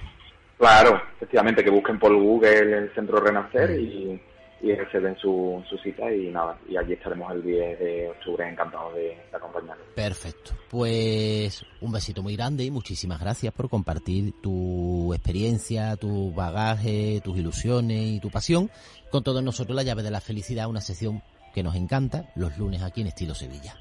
Claro, 0.57 1.01
efectivamente, 1.15 1.63
que 1.63 1.71
busquen 1.71 1.99
por 1.99 2.15
Google 2.15 2.77
el 2.77 2.93
Centro 2.93 3.19
Renacer 3.19 3.71
y, 3.79 4.21
y 4.63 4.73
reserven 4.73 5.17
su, 5.17 5.63
su 5.69 5.77
cita 5.79 6.11
y 6.13 6.29
nada, 6.29 6.57
y 6.67 6.77
allí 6.77 6.93
estaremos 6.93 7.31
el 7.31 7.43
10 7.43 7.79
de 7.79 8.09
octubre 8.09 8.47
encantados 8.47 8.93
de, 8.95 9.01
de. 9.01 9.93
Perfecto. 9.95 10.51
Pues 10.69 11.65
un 11.81 11.91
besito 11.91 12.21
muy 12.21 12.35
grande 12.35 12.63
y 12.63 12.71
muchísimas 12.71 13.19
gracias 13.19 13.53
por 13.53 13.69
compartir 13.69 14.33
tu 14.41 15.13
experiencia, 15.13 15.95
tu 15.97 16.31
bagaje, 16.33 17.21
tus 17.23 17.37
ilusiones 17.37 17.99
y 17.99 18.19
tu 18.19 18.29
pasión 18.29 18.69
con 19.09 19.23
todos 19.23 19.43
nosotros 19.43 19.75
la 19.75 19.83
llave 19.83 20.03
de 20.03 20.11
la 20.11 20.21
felicidad, 20.21 20.69
una 20.69 20.81
sesión 20.81 21.21
que 21.53 21.63
nos 21.63 21.75
encanta 21.75 22.31
los 22.35 22.57
lunes 22.57 22.81
aquí 22.81 23.01
en 23.01 23.07
Estilo 23.07 23.35
Sevilla. 23.35 23.75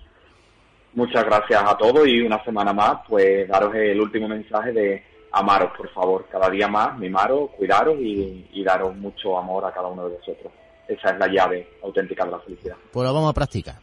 Muchas 0.95 1.25
gracias 1.25 1.63
a 1.65 1.77
todos 1.79 2.07
y 2.09 2.21
una 2.21 2.43
semana 2.45 2.73
más, 2.73 3.03
pues 3.09 3.47
daros 3.49 3.75
el 3.77 4.01
último 4.01 4.27
mensaje 4.27 4.73
de 4.73 5.05
amaros, 5.33 5.71
por 5.77 5.89
favor, 5.91 6.27
cada 6.31 6.51
día 6.51 6.67
más, 6.67 6.99
mimaros, 6.99 7.51
cuidaros 7.51 7.97
y, 8.01 8.63
daros 8.65 8.97
mucho 8.97 9.39
amor 9.39 9.65
a 9.65 9.73
cada 9.73 9.89
uno 9.89 10.09
de 10.09 10.17
vosotros. 10.17 10.53
Esa 10.91 11.11
es 11.11 11.19
la 11.21 11.29
llave 11.29 11.69
auténtica 11.85 12.25
de 12.25 12.31
la 12.33 12.41
felicidad. 12.41 12.77
Pues 12.91 13.07
lo 13.07 13.15
vamos 13.15 13.31
a 13.31 13.33
practicar. 13.33 13.77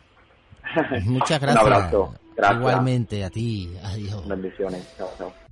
Muchas 1.06 1.39
gracias. 1.39 1.65
Un 1.65 1.74
abrazo. 1.74 2.13
Igualmente 2.54 3.24
a 3.24 3.30
ti. 3.30 3.74
Adiós. 3.82 4.28
Bendiciones. 4.28 4.93
Chao, 4.98 5.10
chao. 5.17 5.47